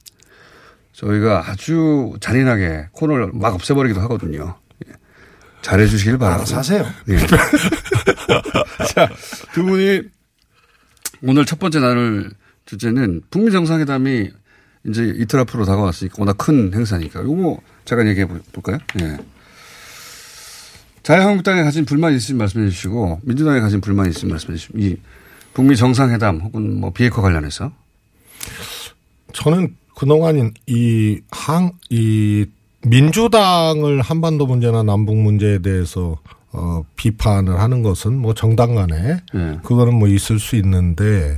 저희가 0.99 1.49
아주 1.49 2.13
잔인하게 2.19 2.87
코너를 2.91 3.31
막 3.33 3.55
없애버리기도 3.55 4.01
하거든요. 4.01 4.57
예. 4.85 4.93
잘해 5.61 5.87
주시길 5.87 6.17
바랍니다. 6.17 6.57
알아서 6.57 6.57
하세요. 6.57 6.85
예. 7.07 7.17
자, 8.93 9.09
두 9.53 9.63
분이 9.63 10.01
오늘 11.21 11.45
첫 11.45 11.57
번째 11.57 11.79
나눌 11.79 12.31
주제는 12.65 13.21
북미 13.31 13.51
정상회담이 13.51 14.29
이제 14.87 15.13
이틀 15.17 15.39
앞으로 15.39 15.65
다가왔으니까 15.65 16.15
워낙 16.19 16.37
큰 16.37 16.73
행사니까 16.73 17.23
요거 17.23 17.61
잠깐 17.85 18.07
얘기해 18.07 18.27
볼까요? 18.51 18.79
예. 19.01 19.17
자유한국당에 21.03 21.63
가진 21.63 21.85
불만 21.85 22.13
있으면 22.13 22.39
말씀해 22.39 22.69
주시고 22.69 23.21
민주당에 23.23 23.61
가진 23.61 23.79
불만 23.79 24.09
있으면 24.09 24.31
말씀해 24.31 24.57
주시고 24.57 24.77
이 24.77 24.97
북미 25.53 25.77
정상회담 25.77 26.39
혹은 26.41 26.79
뭐 26.79 26.91
비핵화 26.91 27.21
관련해서 27.21 27.71
저는 29.33 29.75
그동안 29.99 30.53
이 30.65 31.19
항, 31.29 31.73
이 31.89 32.45
민주당을 32.87 33.99
한반도 33.99 34.45
문제나 34.45 34.81
남북 34.81 35.17
문제에 35.17 35.59
대해서 35.59 36.17
어, 36.53 36.85
비판을 36.95 37.59
하는 37.59 37.83
것은 37.83 38.17
뭐 38.17 38.33
정당 38.33 38.75
간에 38.75 39.17
예. 39.35 39.57
그거는 39.61 39.93
뭐 39.95 40.07
있을 40.07 40.39
수 40.39 40.55
있는데 40.55 41.37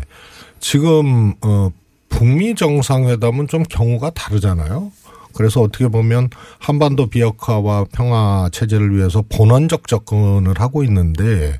지금 0.59 1.33
어, 1.41 1.71
북미 2.09 2.53
정상회담은 2.53 3.47
좀 3.47 3.63
경우가 3.63 4.11
다르잖아요. 4.11 4.91
그래서 5.33 5.61
어떻게 5.61 5.87
보면 5.87 6.29
한반도 6.59 7.07
비핵화와 7.07 7.85
평화 7.91 8.47
체제를 8.51 8.95
위해서 8.95 9.23
본원적 9.27 9.87
접근을 9.87 10.53
하고 10.59 10.83
있는데 10.83 11.59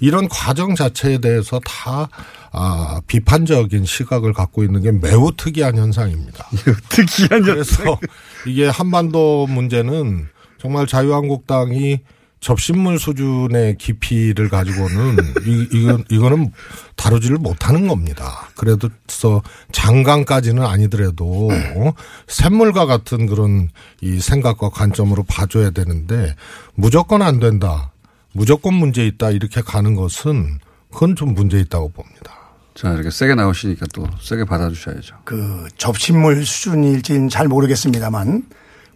이런 0.00 0.28
과정 0.28 0.74
자체에 0.74 1.18
대해서 1.18 1.60
다 1.64 2.08
아, 2.52 3.00
비판적인 3.06 3.84
시각을 3.84 4.32
갖고 4.32 4.64
있는 4.64 4.82
게 4.82 4.92
매우 4.92 5.32
특이한 5.36 5.76
현상입니다. 5.76 6.46
특이한 6.88 7.42
그래서 7.42 7.98
이게 8.46 8.68
한반도 8.68 9.46
문제는 9.46 10.28
정말 10.58 10.86
자유한국당이 10.86 12.00
접신물 12.40 13.00
수준의 13.00 13.78
깊이를 13.78 14.48
가지고는 14.48 15.16
이, 15.44 15.68
이건 15.72 16.04
이거는 16.08 16.52
다루지를 16.94 17.38
못하는 17.38 17.88
겁니다. 17.88 18.48
그래서 18.54 19.42
장관까지는 19.72 20.64
아니더라도 20.64 21.48
어? 21.50 21.92
샘물과 22.28 22.86
같은 22.86 23.26
그런 23.26 23.70
이 24.00 24.20
생각과 24.20 24.68
관점으로 24.68 25.24
봐줘야 25.24 25.70
되는데 25.70 26.36
무조건 26.74 27.22
안 27.22 27.40
된다, 27.40 27.90
무조건 28.38 28.74
문제 28.74 29.04
있다 29.04 29.32
이렇게 29.32 29.60
가는 29.60 29.96
것은 29.96 30.60
그건 30.92 31.16
좀 31.16 31.34
문제 31.34 31.58
있다고 31.58 31.88
봅니다. 31.88 32.38
자 32.72 32.92
이렇게 32.92 33.10
세게 33.10 33.34
나오시니까 33.34 33.86
또 33.92 34.06
세게 34.22 34.44
받아주셔야죠. 34.44 35.16
그 35.24 35.66
접신물 35.76 36.46
수준일지는 36.46 37.30
잘 37.30 37.48
모르겠습니다만 37.48 38.44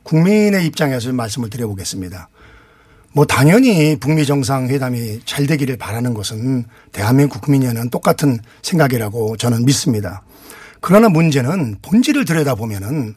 국민의 0.05 0.65
입장에서 0.67 1.13
말씀을 1.13 1.51
드려보겠습니다. 1.51 2.29
뭐 3.15 3.25
당연히 3.25 3.97
북미 3.99 4.25
정상회담이 4.25 5.23
잘 5.25 5.49
되기를 5.49 5.77
바라는 5.77 6.15
것은 6.15 6.65
대한민국 6.93 7.43
국민이는 7.43 7.91
똑같은 7.91 8.39
생각이라고 8.63 9.37
저는 9.39 9.65
믿습니다. 9.65 10.23
그러나 10.81 11.09
문제는 11.09 11.79
본질을 11.83 12.27
들여다보면은 12.27 13.17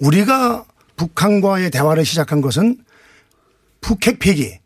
우리가 0.00 0.66
북한과의 0.96 1.70
대화를 1.70 2.04
시작한 2.04 2.42
것은 2.42 2.76
북핵 3.80 4.18
폐기, 4.18 4.61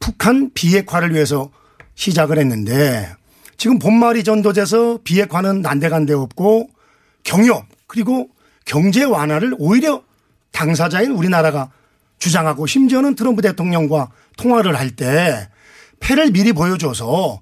북한 0.00 0.50
비핵화를 0.52 1.14
위해서 1.14 1.50
시작을 1.94 2.38
했는데 2.38 3.08
지금 3.56 3.78
본말이 3.78 4.24
전도돼서 4.24 5.00
비핵화는 5.04 5.60
난데간데 5.62 6.14
없고 6.14 6.70
경협 7.22 7.66
그리고 7.86 8.28
경제 8.64 9.04
완화를 9.04 9.54
오히려 9.58 10.02
당사자인 10.50 11.12
우리나라가 11.12 11.70
주장하고 12.18 12.66
심지어는 12.66 13.14
트럼프 13.14 13.42
대통령과 13.42 14.10
통화를 14.36 14.76
할 14.76 14.90
때 14.96 15.48
패를 16.00 16.30
미리 16.30 16.52
보여줘서 16.52 17.40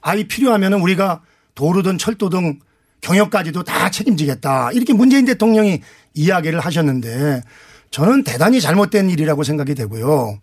아이 0.00 0.28
필요하면 0.28 0.74
은 0.74 0.80
우리가 0.80 1.22
도로든 1.56 1.98
철도 1.98 2.30
등 2.30 2.60
경협까지도 3.00 3.64
다 3.64 3.90
책임지겠다. 3.90 4.70
이렇게 4.72 4.92
문재인 4.92 5.24
대통령이 5.24 5.82
이야기를 6.14 6.60
하셨는데 6.60 7.42
저는 7.90 8.24
대단히 8.24 8.60
잘못된 8.60 9.10
일이라고 9.10 9.42
생각이 9.42 9.74
되고요. 9.74 10.38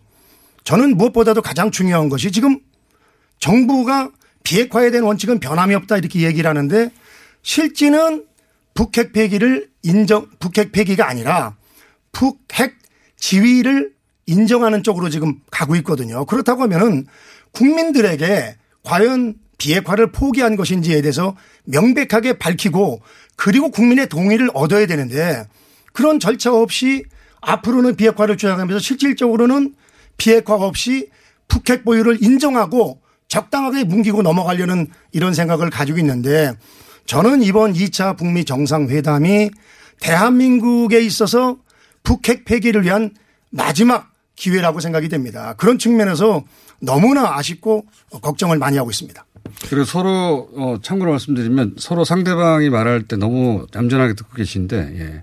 저는 0.64 0.96
무엇보다도 0.96 1.42
가장 1.42 1.70
중요한 1.70 2.08
것이 2.08 2.32
지금 2.32 2.58
정부가 3.38 4.10
비핵화에 4.42 4.90
대한 4.90 5.06
원칙은 5.06 5.40
변함이 5.40 5.74
없다 5.74 5.98
이렇게 5.98 6.20
얘기를 6.20 6.48
하는데 6.48 6.90
실제는 7.42 8.26
북핵 8.74 9.12
폐기를 9.12 9.68
인정, 9.82 10.26
북핵 10.40 10.72
폐기가 10.72 11.08
아니라 11.08 11.56
북핵 12.12 12.76
지위를 13.16 13.92
인정하는 14.26 14.82
쪽으로 14.82 15.10
지금 15.10 15.40
가고 15.50 15.76
있거든요. 15.76 16.24
그렇다고 16.24 16.62
하면은 16.62 17.06
국민들에게 17.52 18.56
과연 18.82 19.34
비핵화를 19.58 20.12
포기한 20.12 20.56
것인지에 20.56 21.02
대해서 21.02 21.36
명백하게 21.64 22.38
밝히고 22.38 23.00
그리고 23.36 23.70
국민의 23.70 24.08
동의를 24.08 24.50
얻어야 24.54 24.86
되는데 24.86 25.46
그런 25.92 26.18
절차 26.18 26.52
없이 26.52 27.04
앞으로는 27.40 27.96
비핵화를 27.96 28.36
주장하면서 28.36 28.80
실질적으로는 28.80 29.74
비핵화 30.16 30.54
없이 30.54 31.08
북핵 31.48 31.84
보유를 31.84 32.22
인정하고 32.22 33.00
적당하게 33.28 33.84
뭉기고 33.84 34.22
넘어가려는 34.22 34.88
이런 35.12 35.34
생각을 35.34 35.70
가지고 35.70 35.98
있는데 35.98 36.52
저는 37.06 37.42
이번 37.42 37.72
2차 37.72 38.16
북미 38.16 38.44
정상회담이 38.44 39.50
대한민국에 40.00 41.00
있어서 41.00 41.56
북핵 42.02 42.44
폐기를 42.44 42.84
위한 42.84 43.10
마지막 43.50 44.10
기회라고 44.36 44.80
생각이 44.80 45.08
됩니다. 45.08 45.54
그런 45.56 45.78
측면에서 45.78 46.44
너무나 46.80 47.36
아쉽고 47.36 47.86
걱정을 48.20 48.58
많이 48.58 48.76
하고 48.76 48.90
있습니다. 48.90 49.24
그리고 49.68 49.84
서로 49.84 50.48
어, 50.56 50.76
참고로 50.82 51.12
말씀드리면 51.12 51.76
서로 51.78 52.04
상대방이 52.04 52.70
말할 52.70 53.02
때 53.02 53.16
너무 53.16 53.66
얌전하게 53.74 54.14
듣고 54.14 54.34
계신데 54.34 54.76
예. 54.98 55.22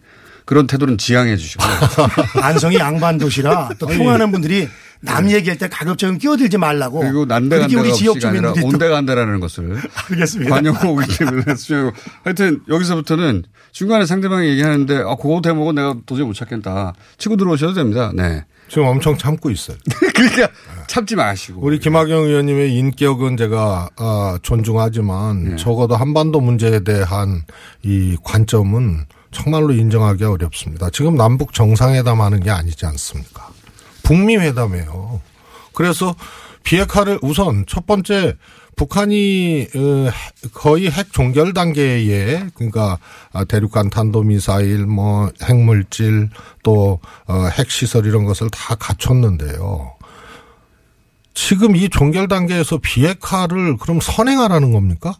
그런 0.52 0.68
태도는 0.68 0.97
지양해 0.97 1.38
주시고 1.38 1.64
안성이 2.43 2.76
양반 2.76 3.18
도시라 3.18 3.70
또 3.80 3.88
통하는 3.88 4.34
분들이 4.34 4.68
남 4.99 5.32
얘기할 5.32 5.58
때 5.58 5.70
가급적이면 5.70 6.20
끼어들지 6.20 6.58
말라고. 6.58 6.99
그리고 6.99 7.26
그렇게 7.26 7.34
난데간 7.34 7.70
데가 7.70 7.82
우리 7.82 7.93
지역 7.93 8.18
아니라 8.18 8.52
주민들이 8.52 8.62
또 8.62 8.68
온데간 8.68 9.06
데라는 9.06 9.39
것을 9.39 9.78
알겠습니다. 10.12 10.54
관용하기 10.54 11.18
때문에 11.18 11.56
수용하고 11.56 11.95
하여튼 12.26 12.60
여기서부터는 12.68 13.43
중간에 13.72 14.06
상대방이 14.06 14.49
얘기하는데 14.49 14.97
아 14.97 15.16
그거 15.16 15.39
대목은 15.41 15.76
내가 15.76 15.95
도저히 16.06 16.26
못 16.26 16.34
찾겠다 16.34 16.95
치고 17.18 17.38
들어오셔도 17.38 17.74
됩니다. 17.74 18.12
네. 18.14 18.43
지금 18.68 18.88
엄청 18.88 19.18
참고 19.18 19.49
있어요. 19.52 19.78
그러니까 20.14 20.49
참지 20.88 21.16
마시고. 21.16 21.62
우리 21.62 21.80
김학영 21.80 22.26
의원님의 22.26 22.74
인격은 22.76 23.38
제가 23.38 23.89
아, 23.95 24.38
존중하지만 24.41 25.56
적어도 25.56 25.95
한반도 25.95 26.41
문제에 26.41 26.82
대한 26.82 27.43
이 27.84 28.18
관점은 28.22 29.06
정말로 29.32 29.73
인정하기 29.73 30.23
어렵습니다. 30.23 30.89
지금 30.89 31.15
남북 31.15 31.53
정상회담 31.53 32.21
하는 32.21 32.39
게 32.41 32.49
아니지 32.49 32.86
않습니까? 32.86 33.49
북미 34.03 34.38
회담이에요. 34.38 35.21
그래서 35.73 36.15
비핵화를 36.63 37.19
우선 37.21 37.65
첫 37.67 37.88
번째 37.88 38.36
북한이 38.75 39.67
어, 39.75 40.11
거의 40.53 40.89
핵 40.89 41.11
종결 41.11 41.53
단계에 41.53 42.47
그러니까 42.55 42.97
아, 43.32 43.43
대륙간 43.43 43.89
탄도미사일 43.89 44.86
뭐 44.86 45.32
핵물질 45.43 46.29
또 46.63 46.99
어, 47.27 47.45
핵시설 47.57 48.05
이런 48.05 48.25
것을 48.25 48.49
다 48.49 48.75
갖췄는데요. 48.75 49.95
지금 51.34 51.75
이 51.75 51.89
종결 51.89 52.27
단계에서 52.27 52.79
비핵화를 52.79 53.77
그럼 53.77 53.99
선행하라는 54.01 54.71
겁니까? 54.71 55.13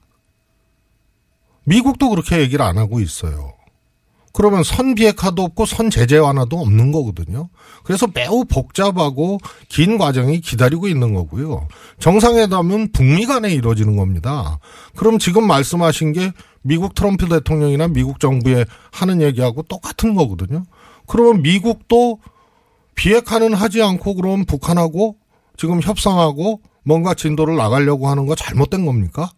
미국도 1.64 2.10
그렇게 2.10 2.40
얘기를 2.40 2.66
안 2.66 2.78
하고 2.78 3.00
있어요. 3.00 3.54
그러면 4.34 4.64
선 4.64 4.96
비핵화도 4.96 5.44
없고 5.44 5.66
선 5.66 5.90
제재 5.90 6.18
완화도 6.18 6.58
없는 6.58 6.92
거거든요. 6.92 7.50
그래서 7.84 8.08
매우 8.14 8.46
복잡하고 8.46 9.40
긴 9.68 9.98
과정이 9.98 10.40
기다리고 10.42 10.88
있는 10.88 11.14
거고요. 11.14 11.68
정상회담은 12.00 12.92
북미 12.92 13.26
간에 13.26 13.52
이루어지는 13.54 13.98
겁니다. 13.98 14.60
그럼 14.96 15.20
지금 15.20 15.46
말씀하신 15.48 16.14
게 16.14 16.32
미국 16.62 16.96
트럼프 16.96 17.28
대통령이나 17.28 17.88
미국 17.88 18.20
정부에 18.20 18.66
하는 18.92 19.22
얘기하고 19.22 19.64
똑같은 19.64 20.16
거거든요. 20.16 20.64
그러면 21.08 21.42
미국도 21.42 22.20
비핵화는 22.96 23.54
하지 23.54 23.82
않고 23.82 24.16
그럼 24.16 24.46
북한하고 24.46 25.18
지금 25.58 25.82
협상하고 25.82 26.62
뭔가 26.84 27.14
진도를 27.14 27.56
나가려고 27.56 28.08
하는 28.08 28.26
거 28.26 28.36
잘못된 28.36 28.86
겁니까? 28.86 29.32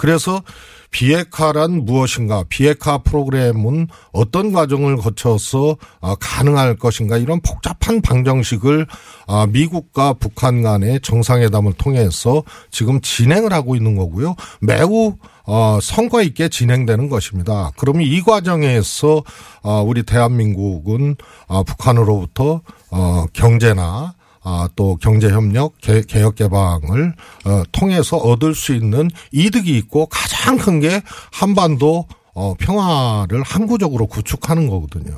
그래서 0.00 0.42
비핵화란 0.90 1.84
무엇인가, 1.84 2.42
비핵화 2.48 2.96
프로그램은 2.96 3.88
어떤 4.12 4.50
과정을 4.50 4.96
거쳐서 4.96 5.76
아, 6.00 6.16
가능할 6.18 6.76
것인가 6.76 7.18
이런 7.18 7.42
복잡한 7.42 8.00
방정식을 8.00 8.86
아, 9.26 9.46
미국과 9.46 10.14
북한 10.14 10.62
간의 10.62 11.00
정상회담을 11.02 11.74
통해서 11.74 12.42
지금 12.70 13.02
진행을 13.02 13.52
하고 13.52 13.76
있는 13.76 13.94
거고요. 13.94 14.36
매우 14.62 15.16
어, 15.44 15.78
성과 15.82 16.22
있게 16.22 16.48
진행되는 16.48 17.10
것입니다. 17.10 17.70
그러면 17.76 18.02
이 18.02 18.22
과정에서 18.22 19.22
어, 19.62 19.82
우리 19.82 20.02
대한민국은 20.02 21.14
어, 21.46 21.62
북한으로부터 21.62 22.62
어, 22.90 23.26
경제나 23.34 24.14
아, 24.42 24.68
또 24.74 24.96
경제협력, 24.96 25.74
개, 25.80 26.00
개혁 26.02 26.36
개방을 26.36 27.14
어, 27.44 27.62
통해서 27.72 28.16
얻을 28.16 28.54
수 28.54 28.74
있는 28.74 29.10
이득이 29.32 29.76
있고 29.78 30.06
가장 30.06 30.56
큰 30.56 30.80
게 30.80 31.02
한반도 31.30 32.06
어, 32.34 32.54
평화를 32.58 33.42
항구적으로 33.42 34.06
구축하는 34.06 34.68
거거든요. 34.68 35.14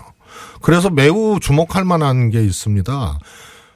그래서 0.60 0.90
매우 0.90 1.38
주목할 1.40 1.84
만한 1.84 2.30
게 2.30 2.42
있습니다. 2.42 3.18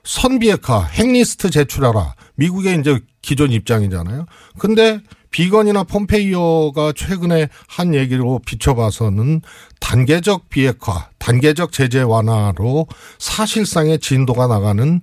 선비핵화, 0.04 0.84
핵리스트 0.84 1.50
제출하라. 1.50 2.14
미국의 2.36 2.80
이제 2.80 2.98
기존 3.22 3.52
입장이잖아요. 3.52 4.26
근데 4.58 5.00
비건이나 5.30 5.84
폼페이오가 5.84 6.92
최근에 6.96 7.48
한 7.68 7.94
얘기로 7.94 8.40
비춰봐서는 8.46 9.42
단계적 9.80 10.48
비핵화, 10.48 11.08
단계적 11.18 11.72
제재 11.72 12.02
완화로 12.02 12.86
사실상의 13.18 13.98
진도가 13.98 14.46
나가는 14.46 15.00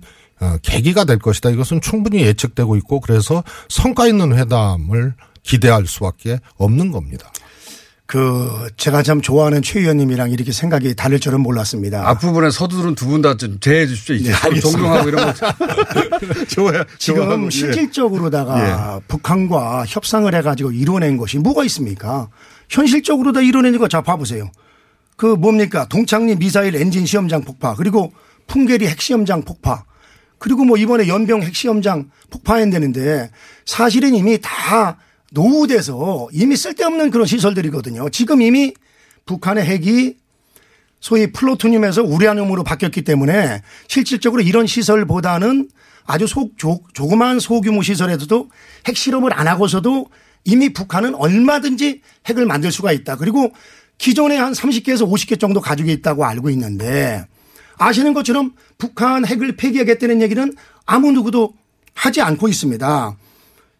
계기가 0.62 1.04
될 1.04 1.18
것이다. 1.18 1.50
이것은 1.50 1.80
충분히 1.80 2.22
예측되고 2.22 2.76
있고 2.76 3.00
그래서 3.00 3.42
성과 3.68 4.06
있는 4.06 4.36
회담을 4.36 5.14
기대할 5.42 5.86
수밖에 5.86 6.38
없는 6.56 6.90
겁니다. 6.92 7.30
그 8.06 8.68
제가 8.76 9.02
참 9.02 9.22
좋아하는 9.22 9.62
최 9.62 9.80
의원님이랑 9.80 10.30
이렇게 10.30 10.52
생각이 10.52 10.94
다를 10.94 11.18
줄은 11.18 11.40
몰랐습니다. 11.40 12.06
앞부분에 12.10 12.50
서두른 12.50 12.94
두 12.94 13.06
분 13.08 13.22
다 13.22 13.34
좀 13.36 13.58
제해 13.60 13.86
주십시오. 13.86 14.14
이제 14.14 14.30
네, 14.50 14.60
존경하고 14.60 15.08
이런 15.08 15.32
거. 15.32 16.44
좋아요. 16.48 16.84
지금 16.98 17.46
예. 17.46 17.50
실질적으로다가 17.50 19.00
북한과 19.08 19.86
협상을 19.88 20.32
해가지고 20.34 20.72
이뤄낸 20.72 21.16
것이 21.16 21.38
뭐가 21.38 21.64
있습니까? 21.64 22.28
현실적으로 22.68 23.32
다 23.32 23.40
이뤄낸 23.40 23.76
거 23.78 23.88
자 23.88 24.02
봐보세요. 24.02 24.50
그 25.16 25.26
뭡니까 25.26 25.86
동창리 25.88 26.36
미사일 26.36 26.74
엔진 26.76 27.06
시험장 27.06 27.42
폭파 27.42 27.74
그리고 27.74 28.12
풍계리 28.48 28.86
핵시험장 28.86 29.42
폭파 29.42 29.84
그리고 30.44 30.66
뭐 30.66 30.76
이번에 30.76 31.08
연병 31.08 31.42
핵시험장 31.42 32.10
폭파한다는데 32.28 33.30
사실은 33.64 34.14
이미 34.14 34.38
다 34.42 34.98
노후돼서 35.32 36.28
이미 36.32 36.54
쓸데없는 36.54 37.10
그런 37.10 37.26
시설들이거든요. 37.26 38.10
지금 38.10 38.42
이미 38.42 38.74
북한의 39.24 39.64
핵이 39.64 40.16
소위 41.00 41.32
플루토늄에서 41.32 42.02
우라늄으로 42.02 42.62
바뀌었기 42.62 43.04
때문에 43.04 43.62
실질적으로 43.88 44.42
이런 44.42 44.66
시설보다는 44.66 45.70
아주 46.04 46.26
소, 46.26 46.50
조, 46.58 46.82
조그마한 46.92 47.40
소규모 47.40 47.80
시설에서도 47.80 48.50
핵실험을 48.86 49.32
안 49.32 49.48
하고서도 49.48 50.08
이미 50.44 50.74
북한은 50.74 51.14
얼마든지 51.14 52.02
핵을 52.26 52.44
만들 52.44 52.70
수가 52.70 52.92
있다. 52.92 53.16
그리고 53.16 53.50
기존에 53.96 54.36
한 54.36 54.52
30개에서 54.52 55.10
50개 55.10 55.40
정도 55.40 55.62
가지고 55.62 55.88
있다고 55.88 56.26
알고 56.26 56.50
있는데 56.50 57.26
아시는 57.78 58.14
것처럼 58.14 58.52
북한 58.78 59.26
핵을 59.26 59.56
폐기하겠다는 59.56 60.22
얘기는 60.22 60.54
아무 60.86 61.12
누구도 61.12 61.54
하지 61.94 62.20
않고 62.20 62.48
있습니다. 62.48 63.16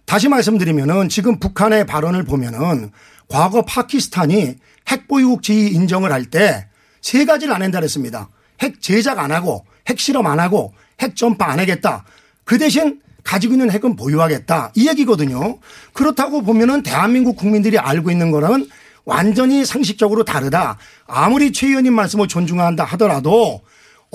다시 0.06 0.28
말씀드리면은 0.28 1.08
지금 1.08 1.38
북한의 1.40 1.86
발언을 1.86 2.24
보면은 2.24 2.90
과거 3.28 3.62
파키스탄이 3.64 4.56
핵보유국 4.88 5.42
지위 5.42 5.68
인정을 5.72 6.12
할 6.12 6.26
때 6.30 6.68
세 7.00 7.26
가지를 7.26 7.52
안 7.54 7.60
한다 7.62 7.80
그랬습니다. 7.80 8.30
핵 8.62 8.80
제작 8.80 9.18
안 9.18 9.30
하고 9.30 9.66
핵 9.88 10.00
실험 10.00 10.26
안 10.26 10.40
하고 10.40 10.72
핵 11.00 11.14
전파 11.16 11.50
안 11.50 11.60
하겠다. 11.60 12.02
그 12.44 12.56
대신 12.56 12.98
가지고 13.22 13.52
있는 13.54 13.70
핵은 13.70 13.94
보유하겠다. 13.94 14.72
이 14.74 14.88
얘기거든요. 14.88 15.58
그렇다고 15.92 16.40
보면은 16.40 16.82
대한민국 16.82 17.36
국민들이 17.36 17.78
알고 17.78 18.10
있는 18.10 18.30
거랑은 18.30 18.68
완전히 19.04 19.66
상식적으로 19.66 20.24
다르다. 20.24 20.78
아무리 21.06 21.52
최 21.52 21.66
의원님 21.66 21.92
말씀을 21.94 22.26
존중한다 22.26 22.84
하더라도 22.84 23.60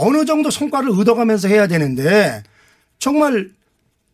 어느 0.01 0.23
정도 0.23 0.49
성과를 0.49 0.91
얻어가면서 0.91 1.49
해야 1.49 1.67
되는데 1.67 2.41
정말 2.99 3.49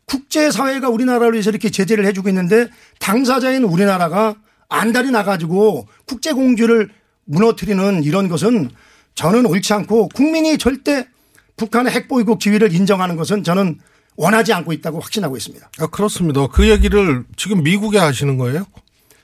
국제사회가 0.06 0.90
우리나라를 0.90 1.34
위해서 1.34 1.52
이렇게 1.52 1.70
제재를 1.70 2.06
해주고 2.08 2.30
있는데 2.30 2.68
당사자인 3.00 3.64
우리나라가 3.64 4.36
안달이 4.68 5.12
나가지고 5.12 5.88
국제공주를 6.08 6.90
무너뜨리는 7.26 8.04
이런 8.04 8.30
것은 8.30 8.72
저는 9.14 9.46
옳지 9.46 9.74
않고 9.74 10.10
국민이 10.10 10.58
절대 10.58 11.08
북한의 11.56 11.94
핵보유국 11.94 12.40
지위를 12.40 12.74
인정하는 12.74 13.16
것은 13.16 13.44
저는 13.44 13.80
원하지 14.16 14.54
않고 14.54 14.74
있다고 14.74 15.00
확신하고 15.00 15.38
있습니다. 15.38 15.70
아, 15.80 15.88
그렇습니다. 15.88 16.48
그 16.48 16.68
얘기를 16.68 17.24
지금 17.38 17.62
미국에 17.64 18.00
하시는 18.00 18.38
거예요? 18.38 18.66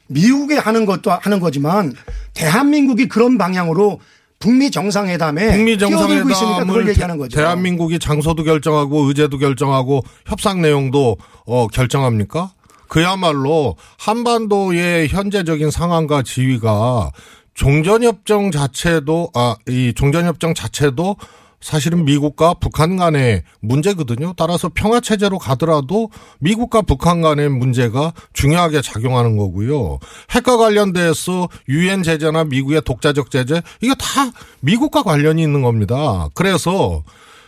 미국에 0.08 0.58
하는 0.58 0.86
것도 0.86 1.10
하는 1.12 1.40
거지만 1.40 1.94
대한민국이 2.34 3.08
그런 3.08 3.38
방향으로 3.38 4.00
북미 4.42 4.70
정상회담에 4.72 5.52
북미 5.56 5.78
끼어들고 5.78 6.30
있으니까 6.30 6.34
그걸 6.34 6.34
정상회담을 6.34 6.90
얘기하는 6.90 7.18
거죠. 7.18 7.38
대한민국이 7.38 8.00
장소도 8.00 8.44
결정하고 8.44 9.04
의제도 9.04 9.38
결정하고 9.38 10.04
협상 10.26 10.62
내용도 10.62 11.18
어 11.46 11.68
결정합니까? 11.68 12.52
그야말로 12.90 13.78
한반도의 13.98 15.08
현재적인 15.08 15.72
상황과 15.72 16.24
지위가 16.24 17.12
종전협정 17.54 18.52
자체도 18.52 19.30
아 19.34 19.56
이 19.70 19.94
종전협정 19.96 20.54
자체도 20.56 21.16
사실은 21.62 22.06
미국과 22.06 22.56
북한 22.56 22.98
간의 22.98 23.44
문제거든요. 23.62 24.34
따라서 24.36 24.70
평화 24.74 25.00
체제로 25.00 25.38
가더라도 25.38 26.10
미국과 26.40 26.82
북한 26.82 27.22
간의 27.22 27.50
문제가 27.50 28.14
중요하게 28.34 28.82
작용하는 28.82 29.38
거고요. 29.38 30.00
핵과 30.32 30.58
관련돼서 30.58 31.48
유엔 31.70 32.04
제재나 32.04 32.46
미국의 32.46 32.82
독자적 32.82 33.30
제재 33.30 33.62
이거 33.80 33.94
다 33.96 34.32
미국과 34.62 35.04
관련이 35.04 35.42
있는 35.42 35.62
겁니다. 35.62 36.28
그래서 36.34 37.04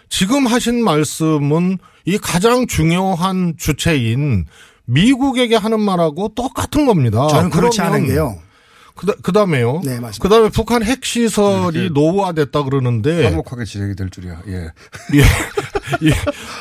지금 0.10 0.46
하신 0.46 0.84
말씀은 0.84 1.80
이 2.06 2.18
가장 2.20 2.68
중요한 2.68 3.56
주체인 3.58 4.46
미국에게 4.86 5.56
하는 5.56 5.80
말하고 5.82 6.30
똑같은 6.36 6.86
겁니다. 6.86 7.28
저는 7.30 7.50
그렇지 7.50 7.82
않은 7.82 8.06
게요. 8.06 8.38
그다, 8.96 9.14
그다음에요. 9.24 9.82
네, 9.84 10.00
맞습니다. 10.00 10.22
그다음에 10.22 10.50
북한 10.50 10.84
핵 10.84 11.04
시설이 11.04 11.90
노후화됐다 11.94 12.64
그러는데 12.64 13.26
화목하게 13.26 13.66
진행이 13.66 13.96
될 13.96 14.10
줄이야. 14.10 14.42
예. 14.48 14.54
예. 15.16 15.20
예. 16.08 16.12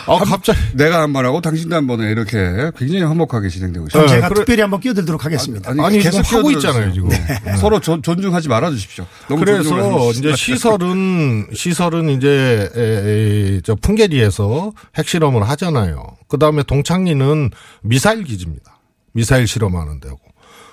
아, 0.07 0.18
갑자기. 0.24 0.59
내가 0.74 1.03
한 1.03 1.11
말하고 1.11 1.41
당신도 1.41 1.76
한 1.76 1.87
번에 1.87 2.11
이렇게 2.11 2.70
굉장히 2.76 3.03
화목하게 3.03 3.49
진행되고 3.49 3.87
있어요. 3.89 4.09
제가 4.09 4.30
특별히 4.30 4.62
한번 4.62 4.80
끼어들도록 4.80 5.24
하겠습니다. 5.24 5.70
아니, 5.70 5.99
계속 6.01 6.22
계속 6.22 6.39
하고. 6.39 6.51
있잖아요, 6.53 6.93
지금. 6.93 7.09
네. 7.11 7.18
서로 7.59 7.80
존, 7.80 8.03
존중하지 8.03 8.49
말아 8.49 8.70
주십시오. 8.70 9.07
그래서 9.28 10.11
이제. 10.12 10.35
시설은 10.35 11.49
시설은 11.55 12.09
이제 12.11 12.70
에, 12.74 12.80
에, 13.57 13.61
저 13.62 13.74
풍계리에서 13.74 14.72
핵실험을 14.97 15.49
하잖아요. 15.51 16.03
그 16.28 16.39
다음에 16.39 16.62
동창리는 16.62 17.51
미사일 17.83 18.24
기지입니다. 18.24 18.80
미사일 19.12 19.47
실험하는 19.47 20.01
데고. 20.01 20.18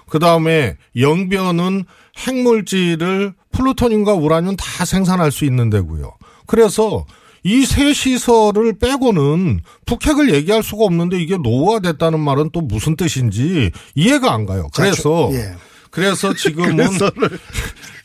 그 0.09 0.19
다음에 0.19 0.75
영변은 0.97 1.85
핵물질을 2.17 3.33
플루토늄과 3.51 4.13
우라늄 4.13 4.55
다 4.55 4.85
생산할 4.85 5.31
수 5.31 5.45
있는 5.45 5.69
데고요. 5.69 6.13
그래서 6.47 7.05
이 7.43 7.65
세 7.65 7.93
시설을 7.93 8.79
빼고는 8.79 9.61
북핵을 9.85 10.33
얘기할 10.33 10.61
수가 10.61 10.83
없는데 10.85 11.21
이게 11.21 11.37
노후화됐다는 11.37 12.19
말은 12.19 12.49
또 12.51 12.59
무슨 12.61 12.95
뜻인지 12.97 13.71
이해가 13.95 14.33
안 14.33 14.45
가요. 14.45 14.67
자, 14.73 14.83
그래서 14.83 15.29
저- 15.31 15.37
예. 15.37 15.53
그래서 15.89 16.33
지금은 16.35 16.75
그래서를 16.75 17.39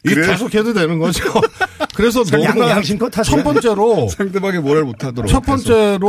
이 0.07 0.09
그래? 0.11 0.27
계속해도 0.29 0.73
되는 0.73 0.99
거죠. 0.99 1.25
그래서 1.95 2.23
하세요. 3.19 3.37
첫 3.39 3.45
번째로 3.45 4.09
상대방이 4.17 4.59
뭐를 4.59 4.85
못하도록 4.85 5.29
첫 5.31 5.41
번째로 5.41 6.09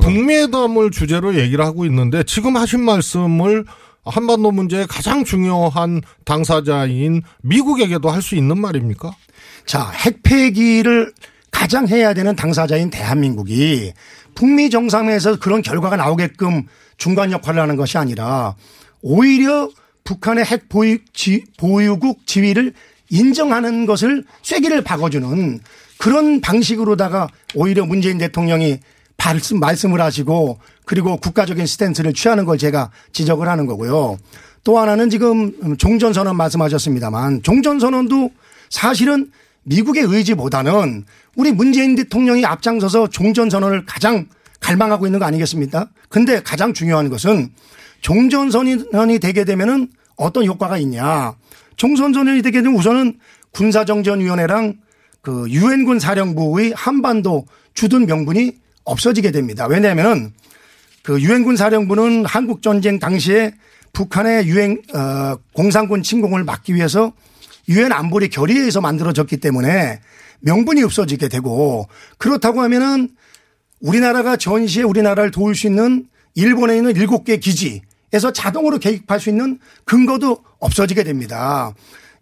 북미회담을 0.00 0.90
주제로 0.92 1.34
얘기를 1.36 1.64
하고 1.64 1.84
있는데 1.86 2.22
지금 2.22 2.56
하신 2.56 2.80
말씀을 2.84 3.64
한반도 4.04 4.50
문제의 4.50 4.86
가장 4.86 5.24
중요한 5.24 6.00
당사자인 6.24 7.22
미국에게도 7.42 8.10
할 8.10 8.22
수 8.22 8.34
있는 8.34 8.58
말입니까? 8.58 9.10
자, 9.66 9.90
핵폐기를 9.90 11.12
가장 11.50 11.88
해야 11.88 12.14
되는 12.14 12.34
당사자인 12.36 12.90
대한민국이 12.90 13.92
북미 14.34 14.70
정상회에서 14.70 15.38
그런 15.38 15.62
결과가 15.62 15.96
나오게끔 15.96 16.66
중간 16.96 17.32
역할을 17.32 17.60
하는 17.60 17.76
것이 17.76 17.98
아니라 17.98 18.54
오히려 19.02 19.70
북한의 20.04 20.44
핵 20.44 20.68
보유, 20.68 20.98
지, 21.12 21.44
보유국 21.58 22.26
지위를 22.26 22.72
인정하는 23.10 23.86
것을 23.86 24.24
쐐기를 24.42 24.82
박아주는 24.82 25.60
그런 25.98 26.40
방식으로다가 26.40 27.28
오히려 27.54 27.84
문재인 27.84 28.18
대통령이 28.18 28.78
말씀, 29.24 29.60
말씀을 29.60 30.00
하시고 30.00 30.58
그리고 30.84 31.16
국가적인 31.18 31.66
스탠스를 31.66 32.14
취하는 32.14 32.44
걸 32.44 32.58
제가 32.58 32.90
지적을 33.12 33.48
하는 33.48 33.66
거고요. 33.66 34.18
또 34.64 34.78
하나는 34.78 35.10
지금 35.10 35.76
종전선언 35.76 36.36
말씀하셨습니다만 36.36 37.42
종전선언도 37.42 38.30
사실은 38.70 39.30
미국의 39.64 40.04
의지보다는 40.04 41.04
우리 41.36 41.52
문재인 41.52 41.94
대통령이 41.96 42.44
앞장서서 42.44 43.08
종전선언을 43.08 43.84
가장 43.86 44.26
갈망하고 44.60 45.06
있는 45.06 45.18
거 45.18 45.26
아니겠습니까? 45.26 45.88
근데 46.08 46.42
가장 46.42 46.72
중요한 46.72 47.08
것은 47.08 47.50
종전선언이 48.00 49.18
되게 49.18 49.44
되면은 49.44 49.88
어떤 50.16 50.44
효과가 50.46 50.78
있냐. 50.78 51.34
종전선언이 51.76 52.42
되게 52.42 52.62
되면 52.62 52.78
우선은 52.78 53.18
군사정전위원회랑 53.52 54.74
그 55.22 55.46
유엔군 55.48 55.98
사령부의 55.98 56.72
한반도 56.74 57.46
주둔 57.74 58.06
명분이 58.06 58.52
없어지게 58.84 59.30
됩니다. 59.30 59.66
왜냐하면은 59.66 60.32
그 61.02 61.20
유엔군 61.20 61.56
사령부는 61.56 62.24
한국 62.24 62.62
전쟁 62.62 62.98
당시에 62.98 63.54
북한의 63.92 64.46
유엔 64.46 64.82
어, 64.94 65.36
공산군 65.52 66.02
침공을 66.02 66.44
막기 66.44 66.74
위해서 66.74 67.12
유엔 67.68 67.92
안보리 67.92 68.28
결의에서 68.28 68.80
만들어졌기 68.80 69.38
때문에 69.38 70.00
명분이 70.40 70.82
없어지게 70.82 71.28
되고 71.28 71.88
그렇다고 72.18 72.60
하면은 72.62 73.10
우리나라가 73.80 74.36
전시에 74.36 74.82
우리나라를 74.82 75.30
도울 75.30 75.54
수 75.54 75.66
있는 75.66 76.06
일본에 76.34 76.76
있는 76.76 76.94
일곱 76.96 77.24
개 77.24 77.38
기지에서 77.38 78.32
자동으로 78.34 78.78
개입할 78.78 79.20
수 79.20 79.30
있는 79.30 79.58
근거도 79.84 80.42
없어지게 80.58 81.04
됩니다. 81.04 81.74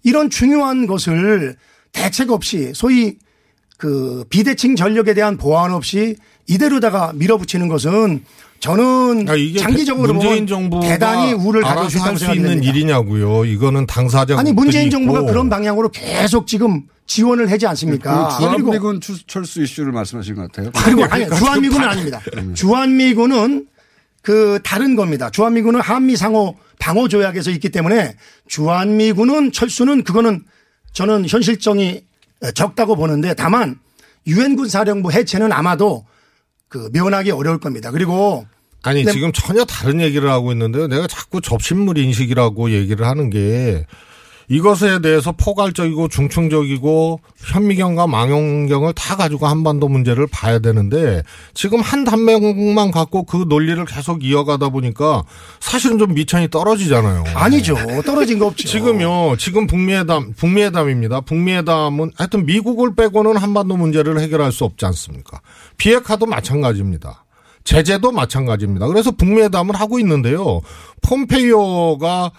이런 0.02 0.30
중요한 0.30 0.86
것을 0.86 1.56
대책 1.92 2.30
없이 2.30 2.72
소위 2.74 3.18
그 3.78 4.24
비대칭 4.28 4.74
전력에 4.76 5.14
대한 5.14 5.38
보완 5.38 5.72
없이 5.72 6.16
이대로다가 6.48 7.12
밀어붙이는 7.14 7.68
것은 7.68 8.24
저는 8.58 9.26
아, 9.28 9.36
이게 9.36 9.60
장기적으로 9.60 10.12
문재인 10.14 10.48
정부가 10.48 10.84
대단히 10.86 11.32
우를 11.32 11.62
가질 11.62 11.88
수 11.90 11.96
있다고 11.98 12.10
할수 12.10 12.24
생각됩니다. 12.24 12.52
있는 12.52 12.64
일이냐고요. 12.64 13.44
이거는 13.44 13.86
당사자 13.86 14.36
아니 14.36 14.52
문재인 14.52 14.90
정부가 14.90 15.22
그런 15.22 15.48
방향으로 15.48 15.90
계속 15.90 16.48
지금 16.48 16.82
지원을 17.06 17.50
하지 17.52 17.68
않습니까? 17.68 18.36
그 18.36 18.42
주한미군 18.42 19.00
추- 19.00 19.24
철수 19.28 19.62
이슈를 19.62 19.92
말씀하신 19.92 20.34
것 20.34 20.50
같아요. 20.50 20.72
그리고 20.84 21.04
아니 21.04 21.24
그러니까 21.24 21.36
주한미군은 21.36 21.88
아닙니다. 21.88 22.20
주한미군은 22.54 23.66
그 24.22 24.58
다른 24.64 24.96
겁니다. 24.96 25.30
주한미군은 25.30 25.80
한미 25.80 26.16
상호 26.16 26.56
방호 26.80 27.06
조약에서 27.06 27.50
있기 27.52 27.68
때문에 27.70 28.16
주한미군은 28.48 29.52
철수는 29.52 30.02
그거는 30.02 30.42
저는 30.92 31.26
현실성이 31.28 32.02
적다고 32.54 32.96
보는데 32.96 33.34
다만 33.34 33.78
유엔군 34.26 34.68
사령부 34.68 35.12
해체는 35.12 35.52
아마도 35.52 36.06
그 36.68 36.90
면하기 36.92 37.30
어려울 37.30 37.58
겁니다. 37.58 37.90
그리고 37.90 38.46
아니 38.82 39.04
네. 39.04 39.12
지금 39.12 39.32
전혀 39.32 39.64
다른 39.64 40.00
얘기를 40.00 40.30
하고 40.30 40.52
있는데요. 40.52 40.86
내가 40.86 41.06
자꾸 41.06 41.40
접신물 41.40 41.98
인식이라고 41.98 42.70
얘기를 42.70 43.06
하는 43.06 43.30
게 43.30 43.86
이것에 44.48 45.00
대해서 45.00 45.32
포괄적이고 45.32 46.08
중충적이고 46.08 47.20
현미경과 47.36 48.06
망원경을 48.06 48.94
다 48.94 49.16
가지고 49.16 49.46
한반도 49.46 49.88
문제를 49.88 50.26
봐야 50.26 50.58
되는데 50.58 51.22
지금 51.52 51.80
한 51.80 52.04
단면만 52.04 52.90
갖고 52.90 53.24
그 53.24 53.44
논리를 53.48 53.82
계속 53.84 54.24
이어가다 54.24 54.70
보니까 54.70 55.24
사실은 55.60 55.98
좀 55.98 56.14
미천이 56.14 56.48
떨어지잖아요. 56.48 57.24
아니죠. 57.34 57.76
떨어진 58.06 58.38
거 58.38 58.46
없죠. 58.46 58.66
지금요, 58.66 59.36
지금 59.38 59.66
북미회담, 59.66 60.32
북미회담입니다. 60.32 61.20
북미회담은 61.22 62.12
하여튼 62.16 62.46
미국을 62.46 62.94
빼고는 62.94 63.36
한반도 63.36 63.76
문제를 63.76 64.18
해결할 64.20 64.50
수 64.52 64.64
없지 64.64 64.86
않습니까? 64.86 65.40
비핵화도 65.76 66.24
마찬가지입니다. 66.26 67.24
제재도 67.64 68.12
마찬가지입니다. 68.12 68.86
그래서 68.86 69.10
북미회담을 69.10 69.74
하고 69.74 69.98
있는데요. 69.98 70.62
폼페이오가 71.02 72.32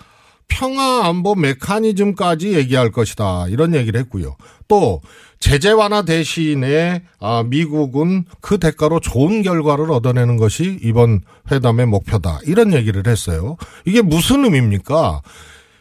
평화 0.50 1.08
안보 1.08 1.36
메커니즘까지 1.36 2.54
얘기할 2.54 2.92
것이다. 2.92 3.46
이런 3.48 3.74
얘기를 3.74 3.98
했고요. 4.02 4.36
또 4.68 5.02
제재 5.40 5.72
완화 5.72 6.02
대신에 6.02 7.04
아, 7.20 7.44
미국은 7.46 8.26
그 8.42 8.58
대가로 8.58 9.00
좋은 9.00 9.42
결과를 9.42 9.90
얻어내는 9.90 10.36
것이 10.36 10.80
이번 10.84 11.22
회담의 11.50 11.86
목표다. 11.86 12.40
이런 12.46 12.74
얘기를 12.74 13.08
했어요. 13.08 13.56
이게 13.86 14.02
무슨 14.02 14.44
의미입니까? 14.44 15.22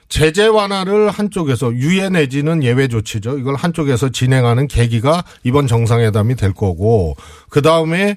제재 0.09 0.47
완화를 0.47 1.11
한쪽에서 1.11 1.75
유예 1.75 2.09
내지는 2.11 2.63
예외 2.63 2.89
조치죠. 2.89 3.39
이걸 3.39 3.57
한쪽에서 3.57 4.11
진행하는 4.11 4.69
계기가 4.69 5.25
이번 5.45 5.67
정상회담이 5.67 6.37
될 6.37 6.55
거고 6.55 7.17
그 7.51 7.61
다음에 7.61 8.17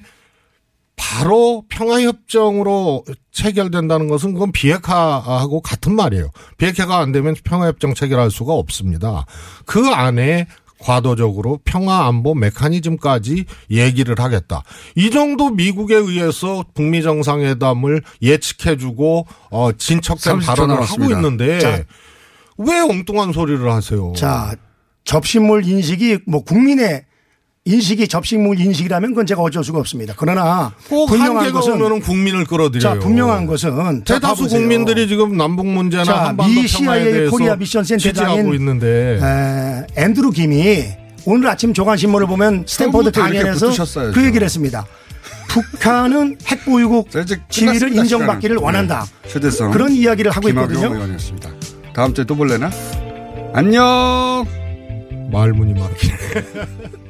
바로 1.02 1.64
평화협정으로 1.68 3.04
체결된다는 3.32 4.06
것은 4.06 4.34
그건 4.34 4.52
비핵화하고 4.52 5.60
같은 5.60 5.96
말이에요. 5.96 6.30
비핵화가 6.58 6.98
안 6.98 7.10
되면 7.10 7.34
평화협정 7.42 7.94
체결할 7.94 8.30
수가 8.30 8.52
없습니다. 8.52 9.26
그 9.66 9.88
안에 9.88 10.46
과도적으로 10.78 11.58
평화 11.64 12.06
안보 12.06 12.34
메커니즘까지 12.34 13.46
얘기를 13.70 14.14
하겠다. 14.16 14.62
이 14.94 15.10
정도 15.10 15.50
미국에 15.50 15.96
의해서 15.96 16.64
북미 16.72 17.02
정상회담을 17.02 18.02
예측해주고 18.22 19.26
어 19.50 19.72
진척된 19.72 20.38
30초 20.38 20.46
발언을 20.46 20.74
하고 20.74 20.82
남았습니다. 20.84 21.16
있는데 21.16 21.58
자. 21.58 21.84
왜 22.58 22.78
엉뚱한 22.80 23.32
소리를 23.32 23.68
하세요? 23.70 24.12
자, 24.16 24.54
접신물 25.04 25.66
인식이 25.66 26.20
뭐 26.26 26.44
국민의 26.44 27.06
인식이 27.64 28.08
접신물 28.08 28.58
인식이라면 28.58 29.10
그건 29.10 29.24
제가 29.24 29.40
어쩔 29.40 29.62
수가 29.62 29.78
없습니다. 29.78 30.14
그러나 30.16 30.72
꼭 30.88 31.06
분명한 31.06 31.36
한계가 31.36 31.60
것은 31.60 31.74
오면은 31.74 32.00
국민을 32.00 32.44
끌어들여요. 32.44 32.80
자, 32.80 32.98
분명한 32.98 33.46
것은 33.46 34.02
자, 34.04 34.14
대다수. 34.14 34.48
국민들이 34.48 35.06
지금 35.06 35.36
남북 35.36 35.66
문제나 35.68 36.02
자, 36.04 36.24
한반도 36.26 36.52
미 36.52 36.66
CIA 36.66 37.28
코리아 37.28 37.54
미션 37.54 37.84
센터장인 37.84 38.52
있는데 38.54 39.20
에, 39.22 40.02
앤드루 40.02 40.32
김이 40.32 40.86
오늘 41.24 41.48
아침 41.48 41.72
조간 41.72 41.96
신문을 41.96 42.26
보면 42.26 42.64
스탠퍼드 42.66 43.12
강연에서. 43.12 43.70
그 44.12 44.24
얘기를 44.24 44.44
했습니다. 44.44 44.84
북한은 45.48 46.38
핵 46.46 46.64
보유국 46.64 47.10
지위를 47.10 47.78
끝났습니다, 47.90 48.02
인정받기를 48.02 48.56
시간은. 48.56 48.64
원한다. 48.64 49.06
네. 49.22 49.28
최대성 49.28 49.70
그런 49.70 49.92
이야기를 49.92 50.32
하고 50.32 50.48
김학용 50.48 50.70
있거든요. 50.72 50.94
의원이었습니다. 50.96 51.50
다음 51.94 52.12
주에 52.12 52.24
또 52.24 52.34
볼래나? 52.34 52.70
안녕. 53.52 54.44
말문이 55.30 55.74
막히네. 55.78 56.14